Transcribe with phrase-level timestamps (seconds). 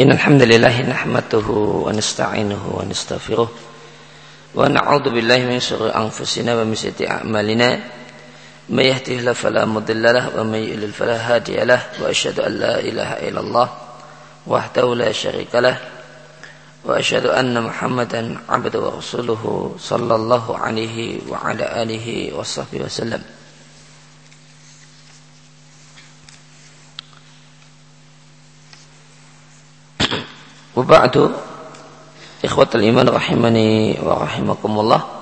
[0.00, 1.48] إن الحمد لله نحمده
[1.84, 3.50] ونستعينه ونستغفره
[4.54, 7.80] ونعوذ بالله من شرور أنفسنا ومن سيئات أعمالنا.
[8.68, 13.28] من يهده الله فلا مضل له ومن يضلل فلا هادي له وأشهد أن لا إله
[13.28, 13.68] إلا الله
[14.46, 15.76] وحده لا شريك له
[16.84, 23.20] وأشهد أن محمدا عبده ورسوله صلى الله عليه وعلى آله وصحبه وسلم.
[30.80, 31.28] Wabadu.
[32.40, 35.20] Ikhwatul iman rahimani wa rahimakumullah.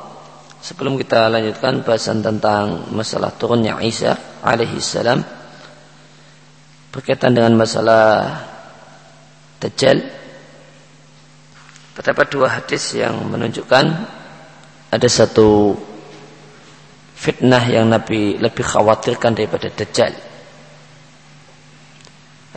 [0.63, 5.23] Sebelum kita lanjutkan bahasan tentang masalah turunnya Isa alaihi salam
[6.91, 8.43] Berkaitan dengan masalah
[9.63, 10.03] Dajjal
[11.95, 13.87] Terdapat dua hadis yang menunjukkan
[14.91, 15.79] Ada satu
[17.15, 20.28] fitnah yang Nabi lebih khawatirkan daripada Dajjal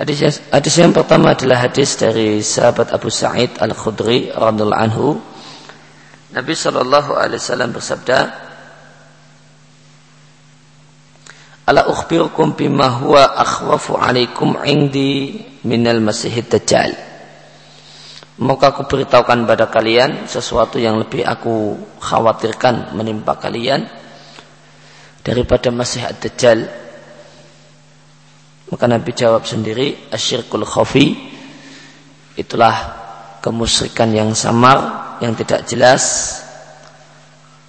[0.02, 5.22] Hadis, hadis yang pertama adalah hadis dari sahabat Abu Sa'id Al-Khudri radhiyallahu anhu.
[6.34, 8.18] Nabi sallallahu alaihi wasallam bersabda,
[11.70, 15.38] "Ala ukhbirukum bima huwa akhwafu alaikum indi
[15.70, 16.98] minal masihid dajjal."
[18.42, 23.86] Maka aku beritahukan pada kalian sesuatu yang lebih aku khawatirkan menimpa kalian
[25.22, 26.81] daripada Masih Ad-Dajjal
[28.72, 31.12] maka Nabi jawab sendiri, asyirkul khafi
[32.40, 32.76] itulah
[33.44, 36.40] kemusyrikan yang samar, yang tidak jelas.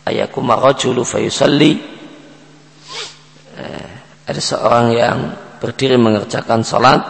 [0.06, 1.74] Ayakuma rajulu fayusalli.
[3.58, 3.90] Eh,
[4.30, 5.18] ada seorang yang
[5.58, 7.02] berdiri mengerjakan salat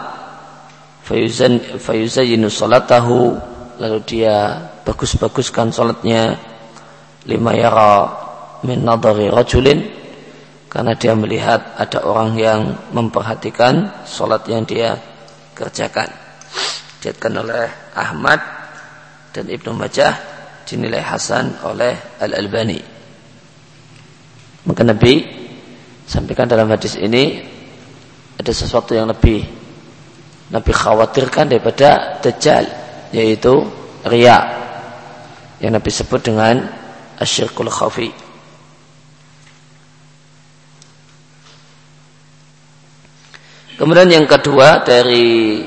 [1.77, 3.37] fayuzayyinu salatahu.
[3.77, 6.33] Lalu dia bagus-baguskan salatnya.
[7.29, 8.09] Lima yara
[8.65, 10.02] min nadari rajulin
[10.73, 14.97] karena dia melihat ada orang yang memperhatikan sholat yang dia
[15.53, 16.09] kerjakan.
[16.97, 18.41] Diatkan oleh Ahmad
[19.29, 20.17] dan Ibnu Majah
[20.65, 22.81] dinilai Hasan oleh Al-Albani.
[24.65, 25.21] Maka Nabi
[26.09, 27.37] sampaikan dalam hadis ini
[28.33, 29.45] ada sesuatu yang lebih
[30.49, 32.65] Nabi khawatirkan daripada Dajjal
[33.13, 33.61] yaitu
[34.09, 34.41] Ria
[35.61, 36.65] yang Nabi sebut dengan
[37.21, 38.22] asyirkul khafi
[43.83, 45.59] Kemudian yang kedua dari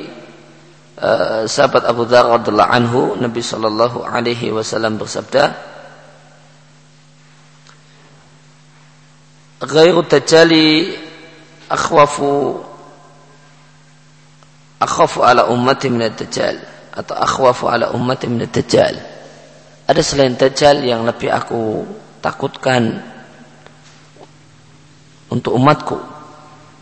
[0.97, 5.53] uh, sahabat Abu Dzar radhiyallahu anhu Nabi sallallahu alaihi wasallam bersabda
[9.60, 10.97] Ghairu tajali
[11.69, 12.56] akhwafu
[14.81, 16.56] akhwafu ala ummati min dajjal
[16.97, 18.97] atau akhwafu ala ummati min dajjal.
[19.84, 21.84] Ada selain dajjal yang lebih aku
[22.25, 22.97] takutkan
[25.28, 26.00] untuk umatku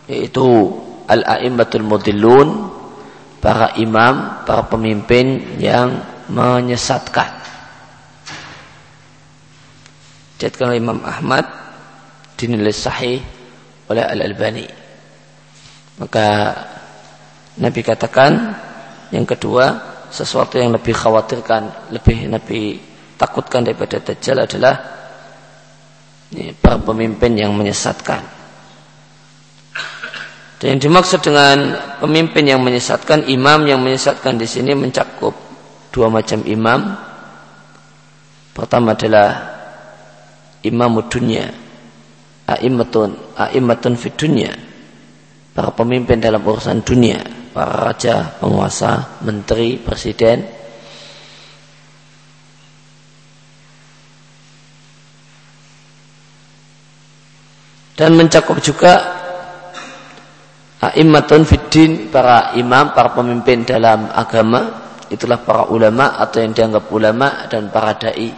[0.07, 0.71] yaitu
[1.05, 2.69] al-a'immatul mudillun
[3.39, 7.45] para imam, para pemimpin yang menyesatkan.
[10.35, 11.47] Jadikan Imam Ahmad
[12.35, 13.23] dinilai sahih
[13.87, 14.67] oleh Al-Albani.
[15.95, 16.27] Maka
[17.55, 18.51] Nabi katakan
[19.15, 22.75] yang kedua sesuatu yang lebih khawatirkan, lebih Nabi
[23.15, 24.75] takutkan daripada Dajjal adalah
[26.59, 28.34] para pemimpin yang menyesatkan.
[30.65, 35.37] Dan yang dimaksud dengan pemimpin yang menyesatkan, imam yang menyesatkan di sini mencakup
[35.93, 36.89] dua macam imam.
[38.49, 39.29] Pertama adalah
[40.65, 41.53] imam dunia,
[42.49, 44.57] a'immatun, a'immatun fi dunia.
[45.53, 47.21] Para pemimpin dalam urusan dunia,
[47.53, 50.49] para raja, penguasa, menteri, presiden,
[57.93, 59.21] dan mencakup juga
[60.85, 67.49] A'immatun fiddin para imam, para pemimpin dalam agama itulah para ulama atau yang dianggap ulama
[67.49, 68.29] dan para dai.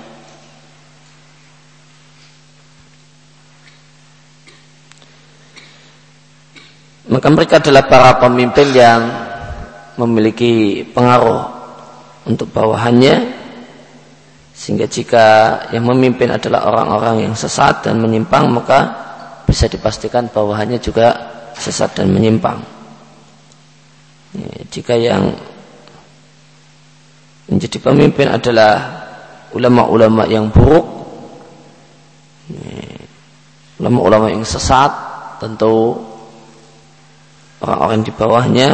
[7.08, 9.02] Maka mereka adalah para pemimpin yang
[10.00, 11.52] memiliki pengaruh
[12.28, 13.36] untuk bawahannya
[14.56, 15.26] sehingga jika
[15.72, 18.80] yang memimpin adalah orang-orang yang sesat dan menyimpang maka
[19.48, 22.62] bisa dipastikan bawahannya juga sesat dan menyimpang.
[24.38, 25.34] Ya, jika yang
[27.48, 28.74] menjadi pemimpin adalah
[29.56, 30.86] ulama-ulama yang buruk,
[32.52, 33.02] ya,
[33.82, 34.92] ulama-ulama yang sesat,
[35.42, 35.98] tentu
[37.62, 38.70] orang-orang di bawahnya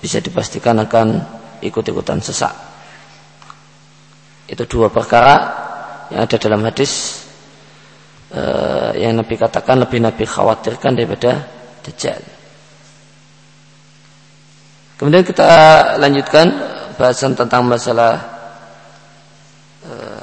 [0.00, 1.20] bisa dipastikan akan
[1.62, 2.54] ikut-ikutan sesat.
[4.50, 5.34] Itu dua perkara
[6.12, 7.24] yang ada dalam hadis
[8.34, 12.22] uh, yang Nabi katakan lebih Nabi khawatirkan daripada Dajjal.
[15.02, 15.50] Kemudian kita
[15.98, 16.46] lanjutkan
[16.94, 18.22] bahasan tentang masalah
[19.82, 20.22] uh,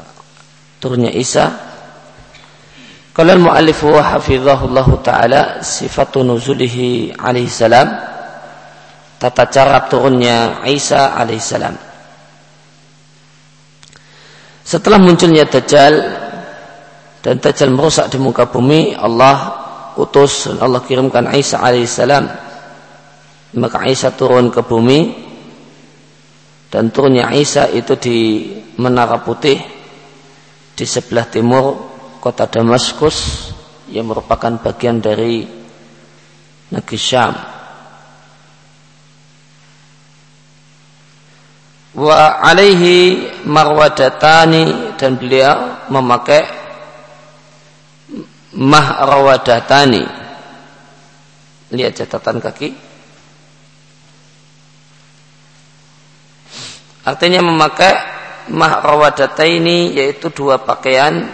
[0.80, 1.52] turunnya Isa.
[3.12, 7.92] Kalau al-mu'allif wa hafizahullah taala sifatu nuzulihi alaihi salam
[9.20, 11.76] tata cara turunnya Isa alaihi salam.
[14.64, 15.94] Setelah munculnya Dajjal
[17.20, 19.68] dan Dajjal merusak di muka bumi, Allah
[20.00, 22.26] utus Allah kirimkan Isa alaihissalam.
[23.60, 25.00] Maka Isa turun ke bumi
[26.72, 28.18] dan turunnya Isa itu di
[28.80, 29.60] Menara Putih
[30.74, 31.76] di sebelah timur
[32.24, 33.52] kota Damaskus
[33.92, 35.44] yang merupakan bagian dari
[36.72, 37.60] negeri Syam.
[42.00, 46.59] wa alaihi marwadatani dan beliau memakai
[48.60, 50.04] mahrawadatani.
[51.72, 52.70] Lihat catatan kaki.
[57.08, 57.94] Artinya memakai
[58.52, 61.32] mahrawadataini yaitu dua pakaian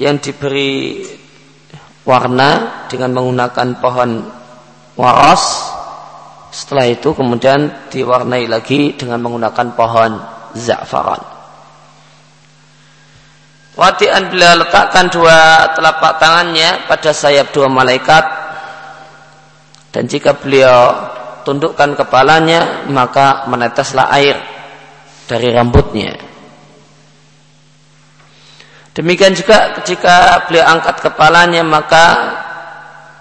[0.00, 1.04] yang diberi
[2.02, 4.10] warna dengan menggunakan pohon
[4.96, 5.70] waras.
[6.54, 10.12] Setelah itu kemudian diwarnai lagi dengan menggunakan pohon
[10.54, 11.33] za'faran.
[13.74, 18.22] Watian beliau letakkan dua telapak tangannya pada sayap dua malaikat
[19.90, 20.94] dan jika beliau
[21.42, 24.38] tundukkan kepalanya maka meneteslah air
[25.26, 26.14] dari rambutnya.
[28.94, 32.04] Demikian juga jika beliau angkat kepalanya maka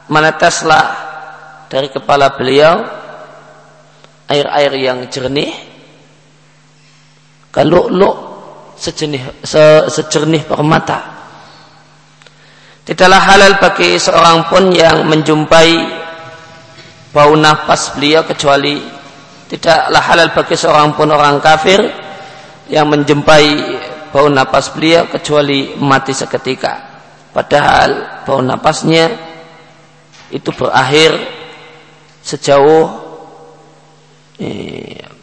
[0.06, 0.86] meneteslah
[1.66, 2.86] dari kepala beliau
[4.30, 5.50] air-air yang jernih
[7.50, 7.90] kalau
[8.84, 11.00] sejenih se, sejernih permata
[12.84, 15.72] tidaklah halal bagi seorang pun yang menjumpai
[17.16, 18.84] bau nafas beliau kecuali
[19.48, 21.80] tidaklah halal bagi seorang pun orang kafir
[22.68, 23.48] yang menjumpai
[24.12, 26.84] bau nafas beliau kecuali mati seketika
[27.32, 29.08] padahal bau nafasnya
[30.36, 31.16] itu berakhir
[32.24, 33.04] sejauh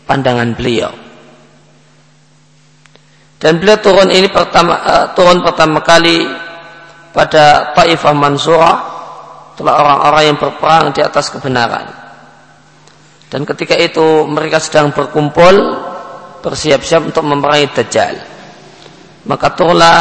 [0.07, 0.93] pandangan beliau.
[3.41, 6.29] Dan beliau turun ini pertama uh, turun pertama kali
[7.17, 8.77] pada Taifah Mansurah
[9.57, 11.89] telah orang-orang yang berperang di atas kebenaran.
[13.33, 15.57] Dan ketika itu mereka sedang berkumpul
[16.45, 18.17] bersiap-siap untuk memerangi Dajjal.
[19.25, 19.99] Maka turunlah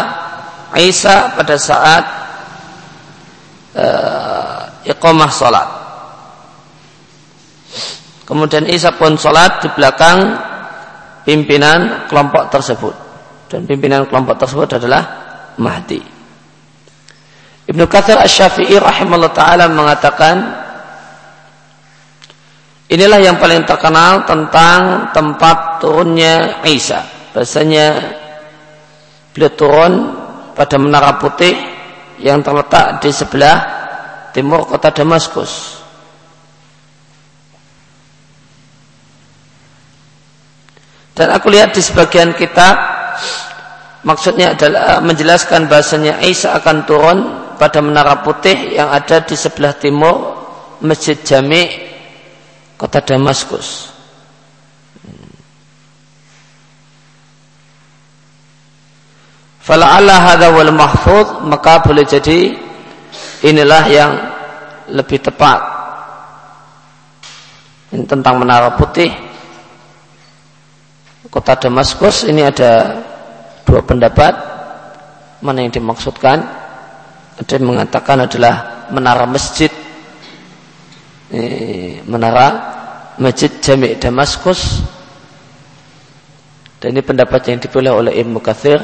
[0.76, 2.04] Isa pada saat
[3.76, 5.70] uh, iqamah salat.
[8.28, 10.38] Kemudian Isa pun sholat di belakang
[11.26, 13.09] pimpinan kelompok tersebut.
[13.50, 15.02] Dan pimpinan kelompok tersebut adalah
[15.58, 16.00] Mahdi.
[17.70, 20.42] Ibnu Kathir Asy-Syafi'i rahimahullah taala mengatakan
[22.90, 27.06] inilah yang paling terkenal tentang tempat turunnya Isa.
[27.34, 28.18] Bahasanya
[29.34, 29.94] beliau turun
[30.58, 31.54] pada menara putih
[32.22, 33.58] yang terletak di sebelah
[34.34, 35.78] timur kota Damaskus.
[41.14, 42.89] Dan aku lihat di sebagian kitab
[44.04, 47.18] maksudnya adalah menjelaskan bahasanya Isa akan turun
[47.60, 50.40] pada menara putih yang ada di sebelah timur
[50.80, 51.68] Masjid Jami
[52.80, 53.92] kota Damaskus.
[59.60, 62.56] Fala'alla hadha wal mahfud maka boleh jadi
[63.44, 64.12] inilah yang
[64.90, 65.60] lebih tepat.
[67.94, 69.12] Ini tentang menara putih
[71.30, 72.98] kota Damaskus ini ada
[73.70, 74.34] dua pendapat
[75.46, 76.42] mana yang dimaksudkan.
[77.38, 79.70] Ada yang mengatakan adalah menara masjid.
[82.10, 82.48] Menara
[83.22, 84.82] masjid Jami' Damaskus.
[86.82, 88.82] Dan ini pendapat yang dipilih oleh Ibnu Kathir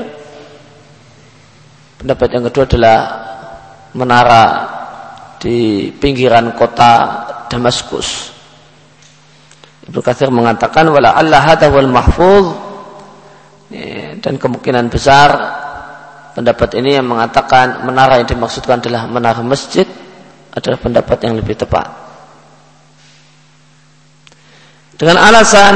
[1.95, 2.99] pendapat yang kedua adalah
[3.97, 4.45] menara
[5.41, 8.35] di pinggiran kota Damaskus.
[9.89, 12.64] Ibnu Katsir mengatakan wala Allah hadha wal mahfuz
[14.21, 15.29] dan kemungkinan besar
[16.37, 19.87] pendapat ini yang mengatakan menara yang dimaksudkan adalah menara masjid
[20.53, 21.87] adalah pendapat yang lebih tepat.
[24.95, 25.73] Dengan alasan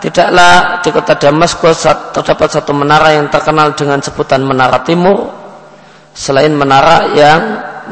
[0.00, 1.84] tidaklah di kota Damaskus
[2.16, 5.28] terdapat satu menara yang terkenal dengan sebutan menara timur
[6.16, 7.40] selain menara yang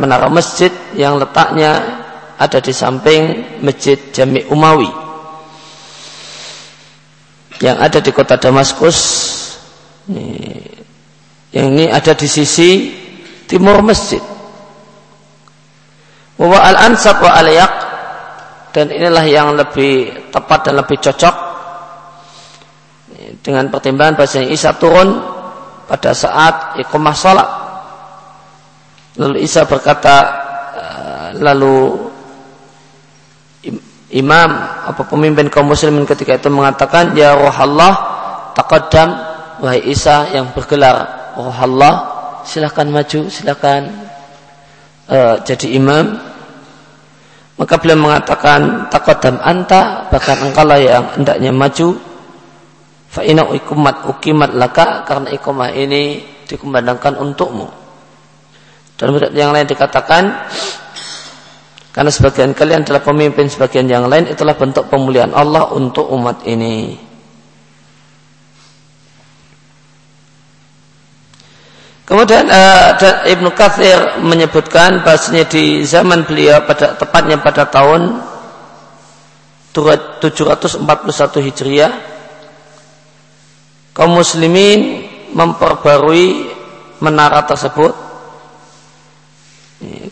[0.00, 2.00] menara masjid yang letaknya
[2.40, 5.03] ada di samping masjid Jami Umawi
[7.62, 8.98] yang ada di kota Damaskus
[11.54, 12.90] yang ini ada di sisi
[13.46, 14.20] timur masjid
[16.40, 17.48] wa al ansab wa al
[18.74, 21.54] dan inilah yang lebih tepat dan lebih cocok
[23.44, 25.20] dengan pertimbangan bahasanya Isa turun
[25.84, 27.48] pada saat iqamah salat.
[29.20, 30.16] Lalu Isa berkata
[30.74, 32.08] eh, lalu
[34.14, 34.50] imam
[34.86, 37.92] apa pemimpin kaum muslimin ketika itu mengatakan ya roh Allah
[38.54, 39.08] taqaddam
[39.58, 41.94] wahai Isa yang bergelar roh Allah
[42.46, 44.04] silahkan maju silahkan
[45.08, 46.32] uh, jadi imam.
[47.54, 51.94] Maka beliau mengatakan taqaddam anta bahkan engkaulah yang hendaknya maju.
[53.06, 57.70] Fa inna ikumat ukimat laka karena ikumah ini dikumandangkan untukmu.
[58.98, 60.50] Dan yang lain dikatakan
[61.94, 66.98] karena sebagian kalian adalah pemimpin, sebagian yang lain itulah bentuk pemulihan Allah untuk umat ini.
[72.02, 72.98] Kemudian uh,
[73.30, 78.20] Ibnu Kathir menyebutkan bahasanya di zaman beliau pada tepatnya pada tahun
[79.70, 80.82] 741
[81.46, 81.92] Hijriah
[83.94, 86.50] kaum muslimin memperbarui
[87.02, 87.90] menara tersebut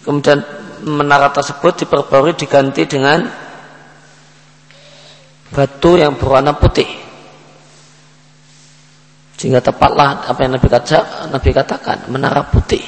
[0.03, 0.43] kemudian
[0.83, 3.27] menara tersebut diperbarui diganti dengan
[5.53, 6.89] batu yang berwarna putih.
[9.39, 12.83] Sehingga tepatlah apa yang Nabi, kata, Nabi katakan, menara putih.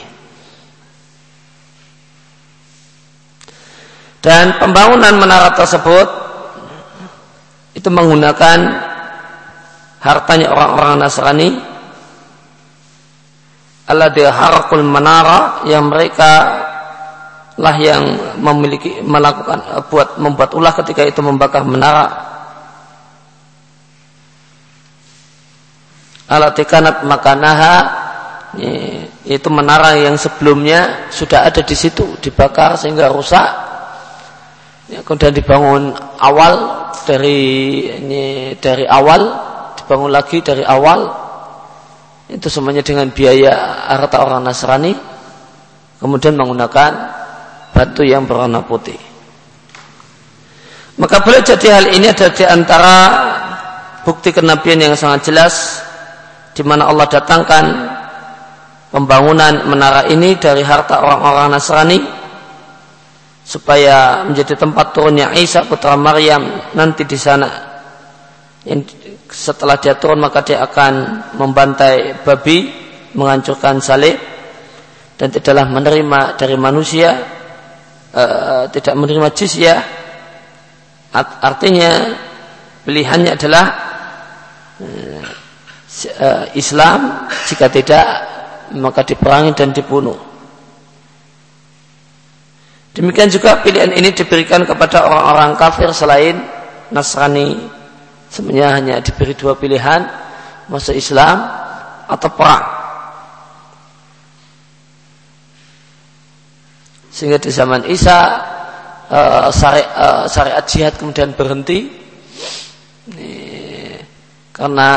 [4.23, 6.09] Dan pembangunan menara tersebut
[7.77, 8.59] itu menggunakan
[10.01, 11.49] hartanya orang-orang Nasrani
[13.85, 16.65] Allah dia harakul menara yang mereka
[17.55, 18.03] lah yang
[18.43, 22.35] memiliki melakukan eh, buat membuat ulah ketika itu membakar menara.
[26.25, 27.75] Alatikanat makanaha
[29.25, 33.49] itu menara yang sebelumnya sudah ada di situ dibakar sehingga rusak.
[34.85, 37.41] Ya, kemudian dibangun awal dari
[37.89, 39.21] ini, dari awal
[39.81, 41.25] dibangun lagi dari awal.
[42.25, 44.97] Itu semuanya dengan biaya harta orang Nasrani.
[46.01, 47.24] Kemudian menggunakan
[47.75, 48.97] batu yang berwarna putih.
[50.95, 52.97] Maka boleh jadi hal ini adalah di antara
[54.07, 55.83] bukti kenabian yang sangat jelas
[56.55, 57.65] di mana Allah datangkan
[58.95, 61.99] pembangunan menara ini dari harta orang-orang Nasrani
[63.43, 66.47] supaya menjadi tempat turunnya Isa putra Maryam
[66.79, 67.75] nanti di sana.
[69.35, 70.95] Setelah dia turun maka dia akan
[71.35, 72.71] membantai babi,
[73.19, 74.15] menghancurkan salib
[75.19, 77.19] dan tidaklah menerima dari manusia
[78.15, 79.81] uh, tidak menerima jizyah
[81.43, 81.91] artinya
[82.87, 83.67] pilihannya adalah
[84.83, 87.31] uh, Islam.
[87.47, 88.07] Jika tidak
[88.75, 90.19] maka diperangi dan dibunuh.
[92.95, 96.39] Demikian juga pilihan ini diberikan kepada orang-orang kafir selain
[96.95, 97.59] Nasrani.
[98.31, 100.03] Sebenarnya hanya diberi dua pilihan
[100.67, 101.43] masuk Islam
[102.11, 102.74] atau perang
[107.15, 108.43] Sehingga di zaman Isa
[109.55, 112.03] syari, uh, syariat jihad kemudian berhenti
[114.55, 114.91] karena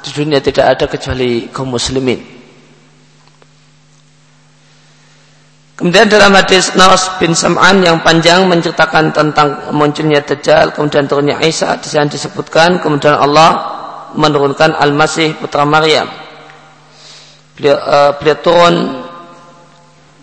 [0.00, 2.40] di dunia tidak ada kecuali kaum muslimin.
[5.80, 11.72] Kemudian dalam hadis Nawas bin Sam'an yang panjang menceritakan tentang munculnya Dajjal, kemudian turunnya Isa,
[11.80, 13.80] di sana disebutkan, kemudian Allah
[14.12, 16.04] menurunkan Al-Masih putra Maryam.
[17.56, 18.76] Beliau, uh, beliau turun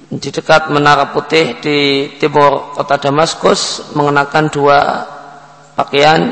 [0.07, 4.79] di dekat Menara Putih di timur kota Damaskus mengenakan dua
[5.75, 6.31] pakaian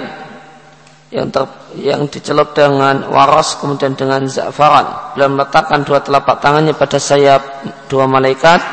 [1.11, 1.43] yang ter,
[1.79, 5.15] yang dicelup dengan waras kemudian dengan za'faran.
[5.15, 7.41] Beliau meletakkan dua telapak tangannya pada sayap
[7.91, 8.63] dua malaikat.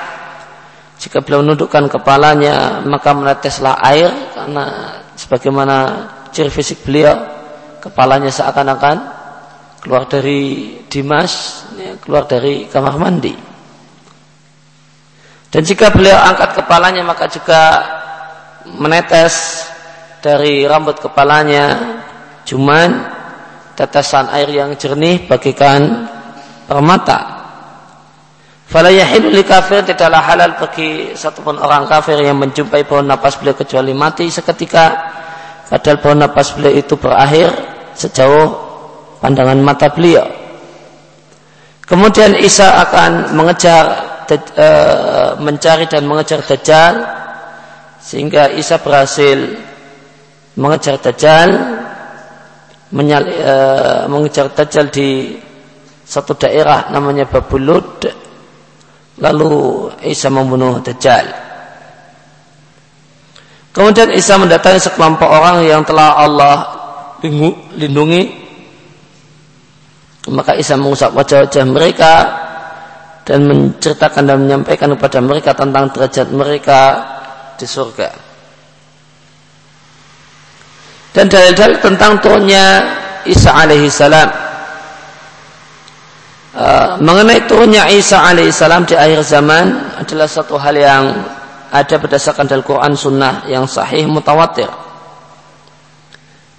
[1.02, 4.64] Jika beliau menundukkan kepalanya maka meneteslah air karena
[5.18, 5.76] sebagaimana
[6.30, 7.18] ciri fisik beliau
[7.82, 8.96] kepalanya seakan-akan
[9.82, 13.51] keluar dari dimas, ya, keluar dari kamar mandi.
[15.52, 17.84] Dan jika beliau angkat kepalanya maka juga
[18.64, 19.68] menetes
[20.24, 21.76] dari rambut kepalanya
[22.48, 22.88] cuman
[23.76, 26.08] tetesan air yang jernih bagikan
[26.64, 27.44] permata.
[28.64, 33.52] Fala yahilu li kafir tidaklah halal bagi satupun orang kafir yang menjumpai bau napas beliau
[33.52, 35.12] kecuali mati seketika
[35.68, 37.52] padahal bau napas beliau itu berakhir
[37.92, 38.48] sejauh
[39.20, 40.24] pandangan mata beliau.
[41.84, 44.11] Kemudian Isa akan mengejar
[45.42, 46.94] mencari dan mengejar Dajjal
[48.02, 49.38] sehingga Isa berhasil
[50.58, 51.50] mengejar Dajjal
[52.92, 53.54] menyal, e,
[54.10, 55.38] mengejar Dajjal di
[56.04, 58.04] satu daerah namanya Babulud
[59.22, 59.52] lalu
[60.04, 61.26] Isa membunuh Dajjal.
[63.72, 66.56] Kemudian Isa mendatangi sekelompok orang yang telah Allah
[67.72, 68.44] lindungi.
[70.28, 72.12] Maka Isa mengusap wajah-wajah mereka
[73.22, 76.80] dan menceritakan dan menyampaikan kepada mereka tentang derajat mereka
[77.54, 78.10] di surga.
[81.12, 82.64] Dan dalil-dalil tentang turunnya
[83.28, 84.32] Isa alaihi salam.
[86.52, 91.04] Uh, mengenai turunnya Isa alaihi salam di akhir zaman adalah satu hal yang
[91.72, 94.68] ada berdasarkan dalil Quran Sunnah yang sahih mutawatir.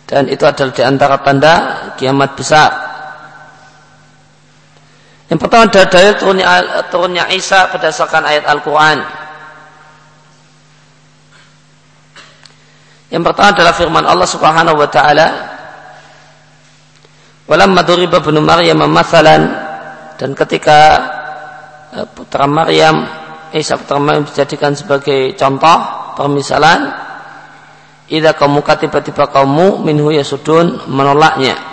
[0.05, 1.53] Dan itu adalah di antara tanda
[1.97, 2.92] kiamat besar.
[5.33, 6.45] Yang pertama adalah dalil turunnya,
[6.93, 9.01] turunnya Isa berdasarkan ayat Al-Quran.
[13.09, 15.27] Yang pertama adalah firman Allah Subhanahu wa taala
[17.49, 19.41] Walamma duriba ibnu Maryam mathalan
[20.21, 20.79] dan ketika
[21.97, 23.01] eh, putra Maryam
[23.57, 26.93] Isa putra Maryam dijadikan sebagai contoh permisalan
[28.05, 31.72] Ida kamu tiba-tiba kamu minhu yasudun menolaknya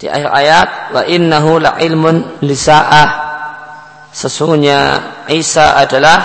[0.00, 3.08] di akhir ayat wa innahu la ilmun lisa'ah
[4.16, 4.78] sesungguhnya
[5.28, 6.18] Isa adalah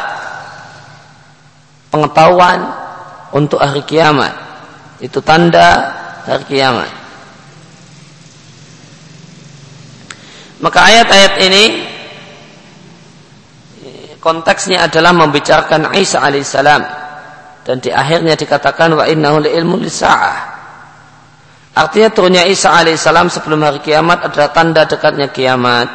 [1.92, 2.60] pengetahuan
[3.36, 4.32] untuk hari kiamat.
[5.04, 5.92] Itu tanda
[6.24, 6.90] hari kiamat.
[10.64, 11.64] Maka ayat-ayat ini
[14.24, 16.82] konteksnya adalah membicarakan Isa alaihissalam
[17.68, 20.55] dan di akhirnya dikatakan wa innahu ilmu lisa'ah.
[21.76, 25.92] Artinya turunnya Isa alaihissalam sebelum hari kiamat adalah tanda dekatnya kiamat.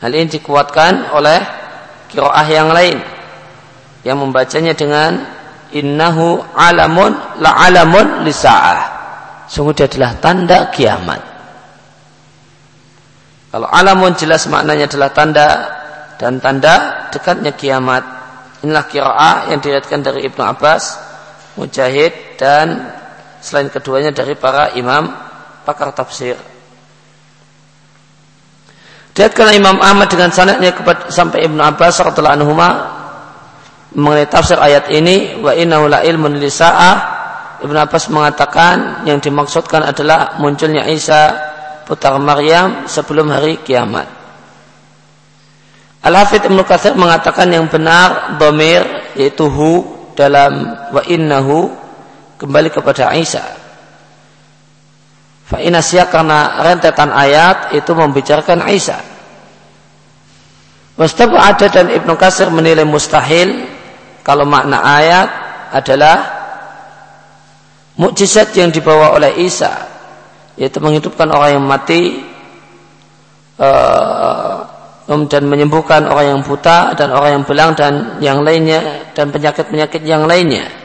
[0.00, 1.40] Hal ini dikuatkan oleh
[2.08, 2.96] kiroah yang lain
[4.00, 5.20] yang membacanya dengan
[5.76, 7.12] innahu alamun
[7.44, 8.80] la alamun lisa'ah.
[9.52, 11.20] Sungguh dia adalah tanda kiamat.
[13.52, 15.48] Kalau alamun jelas maknanya adalah tanda
[16.16, 18.00] dan tanda dekatnya kiamat.
[18.64, 20.96] Inilah kiraah yang diriatkan dari Ibnu Abbas
[21.60, 22.99] Mujahid dan
[23.40, 25.10] selain keduanya dari para imam
[25.64, 26.36] pakar tafsir
[29.10, 30.70] Dilihatkan Imam Ahmad dengan sanadnya
[31.10, 32.54] sampai Ibnu Abbas radhiyallahu anhu
[33.98, 37.18] mengenai tafsir ayat ini wa innahu la ilmun lisa'ah
[37.60, 41.36] Ibn Abbas mengatakan yang dimaksudkan adalah munculnya Isa
[41.84, 44.08] putra Maryam sebelum hari kiamat.
[46.00, 49.84] Al-Hafidh Ibn Kathir mengatakan yang benar domir yaitu hu
[50.16, 51.68] dalam wa innahu
[52.40, 53.44] kembali kepada Isa.
[55.44, 55.60] Fa
[56.08, 58.96] karena rentetan ayat itu membicarakan Isa.
[60.96, 63.68] Wastabu ada dan Ibnu Kasir menilai mustahil
[64.24, 65.28] kalau makna ayat
[65.72, 66.16] adalah
[68.00, 69.88] mukjizat yang dibawa oleh Isa
[70.60, 72.20] yaitu menghidupkan orang yang mati
[73.56, 74.56] uh,
[75.08, 80.28] dan menyembuhkan orang yang buta dan orang yang belang dan yang lainnya dan penyakit-penyakit yang
[80.28, 80.79] lainnya.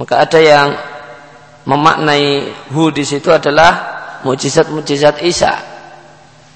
[0.00, 0.68] Maka ada yang
[1.68, 5.52] memaknai hu di situ adalah mujizat-mujizat Isa.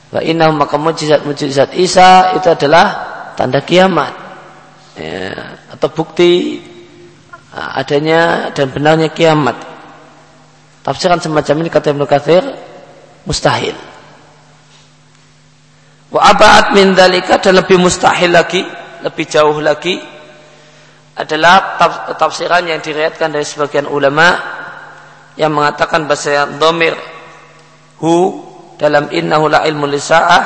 [0.08, 2.86] Wa inna maka mujizat-mujizat Isa itu adalah
[3.36, 4.16] tanda kiamat.
[4.96, 6.56] Ya, atau bukti
[7.52, 9.60] adanya dan benarnya kiamat.
[10.80, 12.44] Tafsiran semacam ini kata Ibnu Katsir
[13.28, 13.76] mustahil.
[16.08, 18.64] Wa aba'at min dalika dan lebih mustahil lagi,
[19.04, 20.13] lebih jauh lagi
[21.14, 21.78] adalah
[22.18, 24.34] tafsiran yang diriatkan dari sebagian ulama
[25.38, 26.94] yang mengatakan bahasa domir
[28.02, 28.42] hu
[28.74, 30.42] dalam innahu la ilmu lisa'ah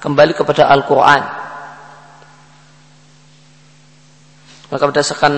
[0.00, 1.22] kembali kepada Al-Quran.
[4.68, 5.32] Maka berdasarkan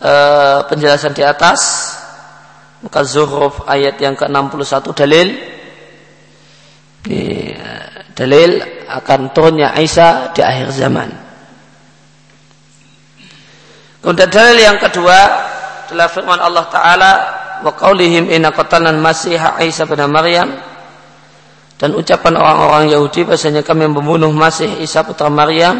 [0.00, 0.12] e,
[0.68, 1.60] penjelasan di atas,
[2.80, 5.28] maka Zuhruf ayat yang ke-61 dalil
[8.12, 8.50] dalil
[8.88, 11.27] akan turunnya Isa di akhir zaman.
[13.98, 15.18] Kemudian dalil yang kedua
[15.88, 17.12] adalah firman Allah Ta'ala
[17.66, 20.54] wa qaulihim inna qatalna masih Isa bin Maryam.
[21.78, 25.78] Dan ucapan orang-orang Yahudi bahasanya kami membunuh Masih Isa putra Maryam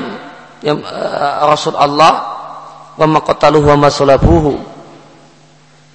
[0.62, 2.38] yang uh, Rasul Allah
[2.94, 4.58] wa maqataluhu wa masulabuhu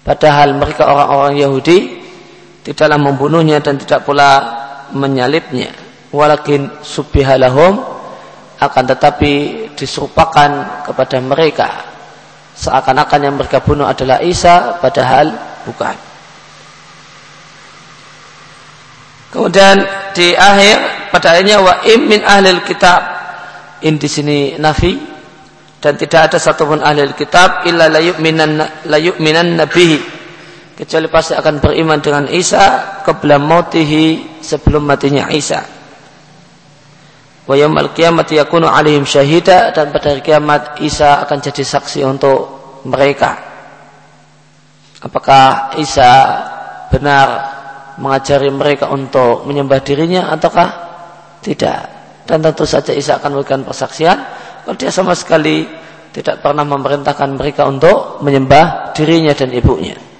[0.03, 1.77] padahal mereka orang-orang Yahudi
[2.67, 4.31] tidaklah membunuhnya dan tidak pula
[4.91, 5.71] menyalibnya.
[6.12, 7.79] Walakin subbihalahum
[8.59, 9.33] akan tetapi
[9.75, 11.92] diserupakan kepada mereka
[12.54, 15.34] seakan-akan yang mereka bunuh adalah Isa padahal
[15.66, 16.13] bukan
[19.34, 19.82] Kemudian
[20.13, 23.02] di akhir pada akhirnya wa min ahlil kitab.
[23.84, 24.96] In di sini nafi
[25.84, 28.56] dan tidak ada satupun ahli kitab illa la yu'minan
[28.88, 30.00] la yu'minan nabihi
[30.80, 35.60] kecuali pasti akan beriman dengan Isa qabla mautihi sebelum matinya Isa.
[37.43, 42.39] Wa yaumil qiyamati yakunu alaihim syahida dan pada hari kiamat Isa akan jadi saksi untuk
[42.88, 43.36] mereka.
[45.03, 46.39] Apakah Isa
[46.88, 47.27] benar
[47.99, 50.69] mengajari mereka untuk menyembah dirinya ataukah
[51.43, 51.91] tidak?
[52.23, 54.17] Dan tentu saja Isa akan memberikan persaksian
[54.63, 55.67] kalau dia sama sekali
[56.15, 60.12] tidak pernah memerintahkan mereka untuk menyembah dirinya dan ibunya.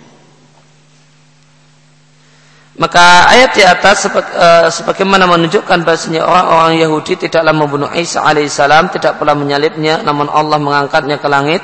[2.74, 9.22] Maka ayat di atas eh, sebagaimana menunjukkan bahasanya orang-orang Yahudi tidaklah membunuh Isa alaihissalam, tidak
[9.22, 11.62] pula menyalibnya, namun Allah mengangkatnya ke langit.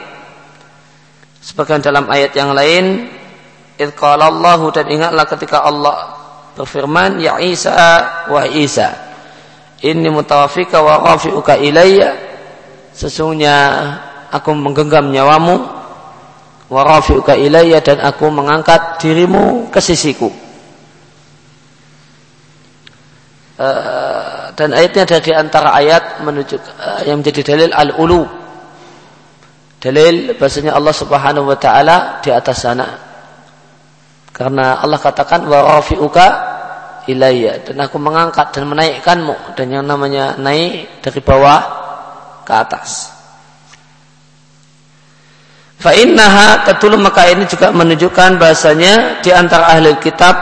[1.42, 3.10] Sebagian dalam ayat yang lain,
[4.06, 6.14] Allah dan ingatlah ketika Allah
[6.54, 7.74] berfirman, Ya Isa,
[8.30, 8.94] wa Isa,
[9.82, 12.14] ini mutawafika wa rafi'uka ilayya.
[12.94, 13.58] Sesungguhnya
[14.30, 15.58] aku menggenggam nyawamu,
[16.70, 20.30] wa rafi'uka ilayya dan aku mengangkat dirimu ke sisiku.
[20.30, 20.50] Eh,
[24.56, 28.24] dan ayatnya ada di antara ayat menuju uh, yang menjadi dalil al-ulu.
[29.80, 32.88] Dalil bahasanya Allah Subhanahu wa taala di atas sana.
[34.32, 36.28] Karena Allah katakan wa rafi'uka
[37.12, 41.60] ilayya dan aku mengangkat dan menaikkanmu dan yang namanya naik dari bawah
[42.48, 43.12] ke atas.
[45.80, 46.64] Fa innaha
[47.00, 50.36] maka ini juga menunjukkan bahasanya di antara ahli kitab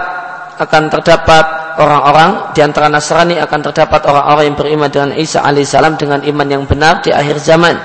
[0.58, 6.20] akan terdapat orang-orang di antara Nasrani akan terdapat orang-orang yang beriman dengan Isa alaihissalam dengan
[6.26, 7.78] iman yang benar di akhir zaman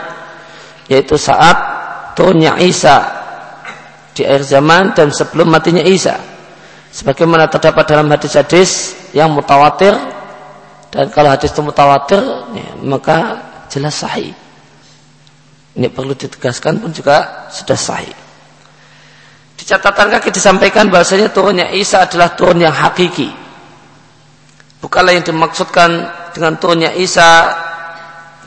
[0.88, 1.54] yaitu saat
[2.16, 3.20] turunnya Isa
[4.16, 6.16] di akhir zaman dan sebelum matinya Isa.
[6.92, 9.96] Sebagaimana terdapat dalam hadis-hadis yang mutawatir
[10.92, 12.20] dan kalau hadis itu mutawatir
[12.52, 13.40] ya, maka
[13.72, 14.36] jelas sahih.
[15.72, 18.12] Ini perlu ditegaskan pun juga sudah sahih.
[19.56, 23.41] Di catatan kaki disampaikan bahasanya turunnya Isa adalah turun yang hakiki
[24.82, 27.54] bukanlah yang dimaksudkan dengan turunnya Isa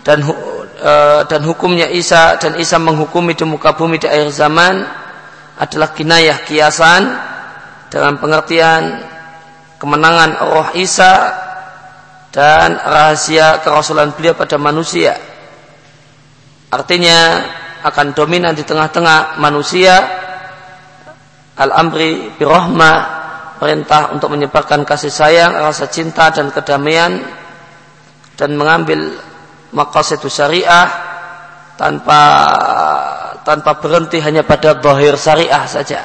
[0.04, 4.84] dan uh, dan hukumnya Isa dan Isa menghukumi di muka bumi di akhir zaman
[5.56, 7.08] adalah kinayah kiasan
[7.88, 9.00] dengan pengertian
[9.80, 11.32] kemenangan roh Isa
[12.36, 15.16] dan rahasia kerasulan beliau pada manusia.
[16.68, 17.40] Artinya
[17.88, 19.96] akan dominan di tengah-tengah manusia
[21.56, 23.25] al-amri birahmah
[23.58, 27.24] perintah untuk menyebarkan kasih sayang, rasa cinta dan kedamaian
[28.36, 29.16] dan mengambil
[29.72, 30.88] maqasid syariah
[31.80, 32.22] tanpa
[33.44, 36.02] tanpa berhenti hanya pada zahir syariah saja.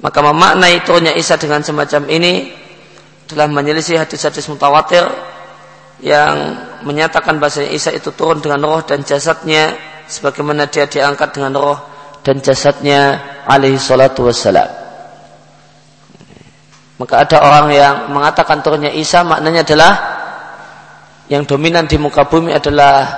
[0.00, 2.56] Maka memaknai turunnya Isa dengan semacam ini
[3.28, 5.04] telah menyelisih hadis-hadis mutawatir
[6.00, 6.56] yang
[6.88, 9.76] menyatakan bahasa Isa itu turun dengan roh dan jasadnya
[10.08, 11.78] sebagaimana dia diangkat dengan roh
[12.24, 14.89] dan jasadnya alaihi salatu wassalam.
[17.00, 19.92] Maka ada orang yang mengatakan turunnya Isa maknanya adalah
[21.32, 23.08] yang dominan di muka bumi adalah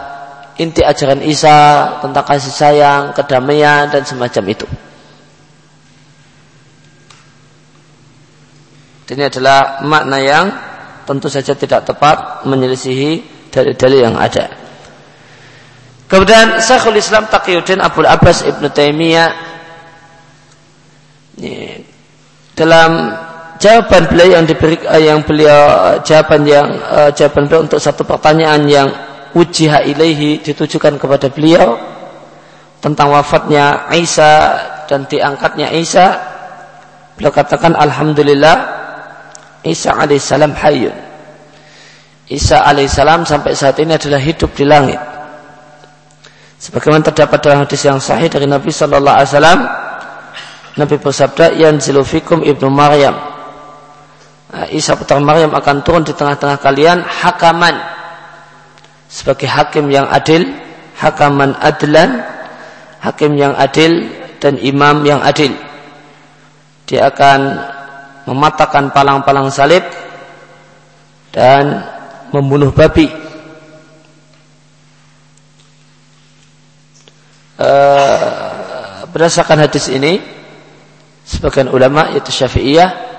[0.54, 4.66] inti ajaran Isa tentang kasih sayang, kedamaian dan semacam itu.
[9.10, 10.46] Ini adalah makna yang
[11.04, 14.48] tentu saja tidak tepat menyelisihi dalil-dalil yang ada.
[16.06, 19.32] Kemudian Syekhul Islam Taqiyuddin Abdul Abbas Ibnu Taimiyah
[22.56, 22.90] dalam
[23.62, 28.02] jawaban beliau yang diberi eh, yang beliau eh, jawaban yang uh, jawaban beliau untuk satu
[28.02, 28.88] pertanyaan yang
[29.38, 31.78] ujiha ilaihi ditujukan kepada beliau
[32.82, 34.58] tentang wafatnya Isa
[34.90, 36.18] dan diangkatnya Isa.
[37.14, 38.56] Beliau katakan alhamdulillah
[39.62, 40.96] Isa alaihissalam hayyun.
[42.26, 44.98] Isa alaihissalam sampai saat ini adalah hidup di langit.
[46.58, 49.60] Sebagaimana terdapat dalam hadis yang sahih dari Nabi sallallahu alaihi wasallam
[50.78, 53.31] Nabi bersabda yanzilu fikum ibnu Maryam
[54.52, 57.72] Isa putra Maryam akan turun di tengah-tengah kalian hakaman
[59.08, 60.44] sebagai hakim yang adil,
[61.00, 62.20] hakaman adlan,
[63.00, 64.12] hakim yang adil
[64.44, 65.56] dan imam yang adil.
[66.84, 67.40] Dia akan
[68.28, 69.88] mematahkan palang-palang salib
[71.32, 71.88] dan
[72.28, 73.08] membunuh babi.
[77.56, 80.20] Uh, berdasarkan hadis ini,
[81.24, 83.11] sebagian ulama yaitu Syafi'iyah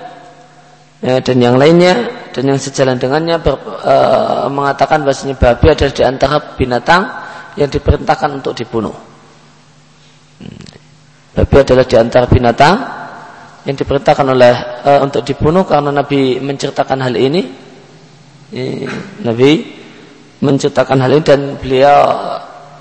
[1.04, 3.94] ya, dan yang lainnya dan yang sejalan dengannya ber, e,
[4.48, 7.02] mengatakan bahasanya babi adalah di antara binatang
[7.60, 8.96] yang diperintahkan untuk dibunuh.
[10.40, 10.64] Hmm.
[11.36, 12.74] Babi adalah di antara binatang
[13.68, 17.42] yang diperintahkan oleh e, untuk dibunuh karena Nabi menceritakan hal ini.
[18.50, 18.88] E,
[19.22, 19.50] Nabi
[20.42, 22.00] menceritakan hal ini dan beliau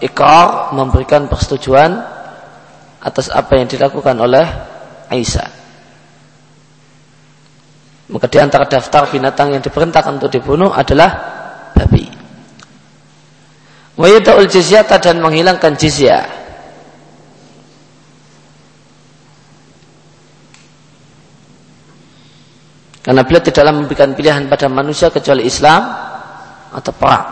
[0.01, 1.91] ikrar memberikan persetujuan
[3.03, 4.47] atas apa yang dilakukan oleh
[5.11, 5.62] Aisyah.
[8.13, 11.09] Maka di antara daftar binatang yang diperintahkan untuk dibunuh adalah
[11.73, 12.05] babi.
[13.97, 16.43] Wa yada'ul jizyata dan menghilangkan jizya
[23.03, 25.91] Karena beliau tidaklah memberikan pilihan pada manusia kecuali Islam
[26.71, 27.25] atau perang.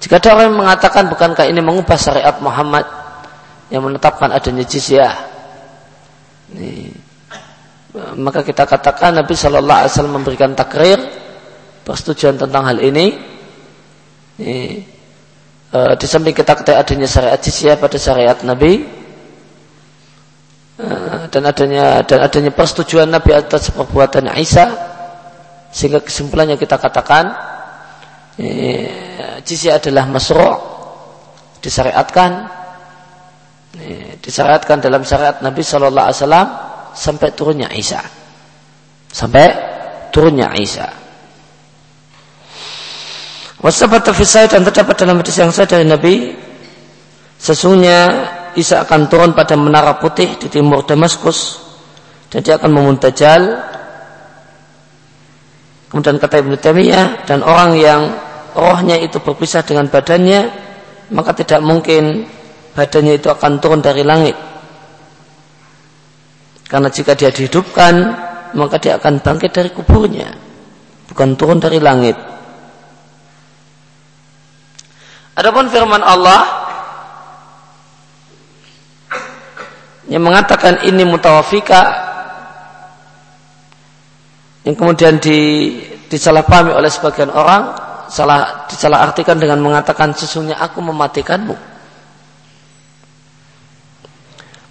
[0.00, 2.88] Jika ada orang yang mengatakan bukankah ini mengubah syariat Muhammad
[3.68, 5.29] yang menetapkan adanya jizyah,
[8.18, 10.98] maka kita katakan Nabi Shallallahu Alaihi Wasallam memberikan takrir
[11.82, 13.06] persetujuan tentang hal ini.
[14.40, 14.58] ini
[15.70, 19.00] e, di samping kita ketahui adanya syariat jizyah pada syariat Nabi,
[20.80, 24.64] Eh, dan adanya dan adanya persetujuan Nabi atas perbuatan Isa
[25.68, 27.36] sehingga kesimpulannya kita katakan
[29.44, 30.56] jizya adalah masro'
[31.60, 32.48] disyariatkan
[33.78, 36.48] eh, disyariatkan dalam syariat Nabi Shallallahu Alaihi Wasallam
[36.94, 38.02] sampai turunnya Isa.
[39.10, 39.46] Sampai
[40.10, 40.88] turunnya Isa.
[43.60, 46.32] Wasabat dan terdapat dalam hadis yang saya dari Nabi
[47.36, 47.98] sesungguhnya
[48.56, 51.60] Isa akan turun pada menara putih di timur Damaskus
[52.32, 53.42] dan dia akan memuntajal.
[55.92, 58.02] Kemudian kata Ibnu Taimiyah dan orang yang
[58.56, 60.70] rohnya itu berpisah dengan badannya
[61.10, 62.26] maka tidak mungkin
[62.76, 64.36] badannya itu akan turun dari langit.
[66.70, 67.94] Karena jika dia dihidupkan
[68.54, 70.30] maka dia akan bangkit dari kuburnya
[71.10, 72.14] bukan turun dari langit.
[75.34, 76.42] Adapun firman Allah
[80.10, 82.10] yang mengatakan ini mutawafika
[84.66, 85.38] yang kemudian di,
[86.10, 87.78] disalahpahami oleh sebagian orang
[88.10, 91.69] salah disalah artikan dengan mengatakan sesungguhnya aku mematikanmu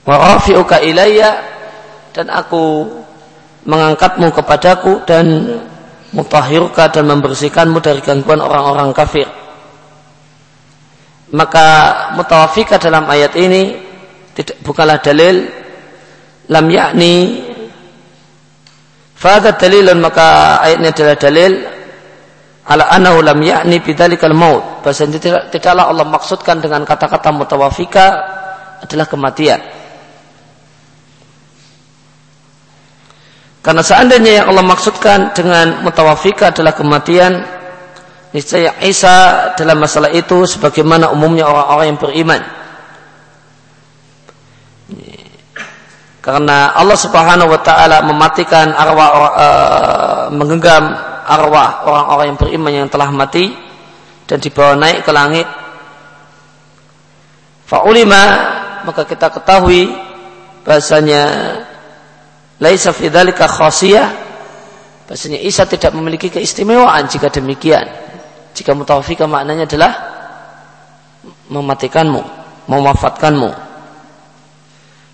[0.09, 1.37] wa rafi'uka ilayya
[2.09, 2.89] dan aku
[3.69, 5.25] mengangkatmu kepadaku dan
[6.09, 9.29] mutahiruka dan membersihkanmu dari gangguan orang-orang kafir
[11.29, 11.67] maka
[12.17, 13.77] mutawafika dalam ayat ini
[14.33, 15.45] tidak bukanlah dalil
[16.49, 17.45] lam yakni
[19.19, 21.51] Fadha dalilun maka ayatnya adalah dalil
[22.71, 24.79] ala anahu lam yakni bidzalikal maut.
[24.79, 28.07] Tidak, tidaklah Allah maksudkan dengan kata-kata mutawafika
[28.79, 29.59] adalah kematian.
[33.59, 37.43] Karena seandainya yang Allah maksudkan dengan mutawafika adalah kematian,
[38.31, 42.41] niscaya Isa dalam masalah itu sebagaimana umumnya orang-orang yang beriman
[46.19, 50.91] Karena Allah Subhanahu wa taala mematikan arwah uh, menggenggam
[51.23, 53.55] arwah orang-orang yang beriman yang telah mati
[54.27, 55.47] dan dibawa naik ke langit.
[57.65, 58.23] Fa'ulima
[58.83, 59.89] maka kita ketahui
[60.67, 61.23] bahasanya
[62.59, 64.07] laisa fi dzalika khasiyah
[65.09, 67.89] bahasanya Isa tidak memiliki keistimewaan jika demikian.
[68.53, 69.91] Jika mutawafika maknanya adalah
[71.49, 72.21] mematikanmu,
[72.69, 73.49] mewafatkanmu.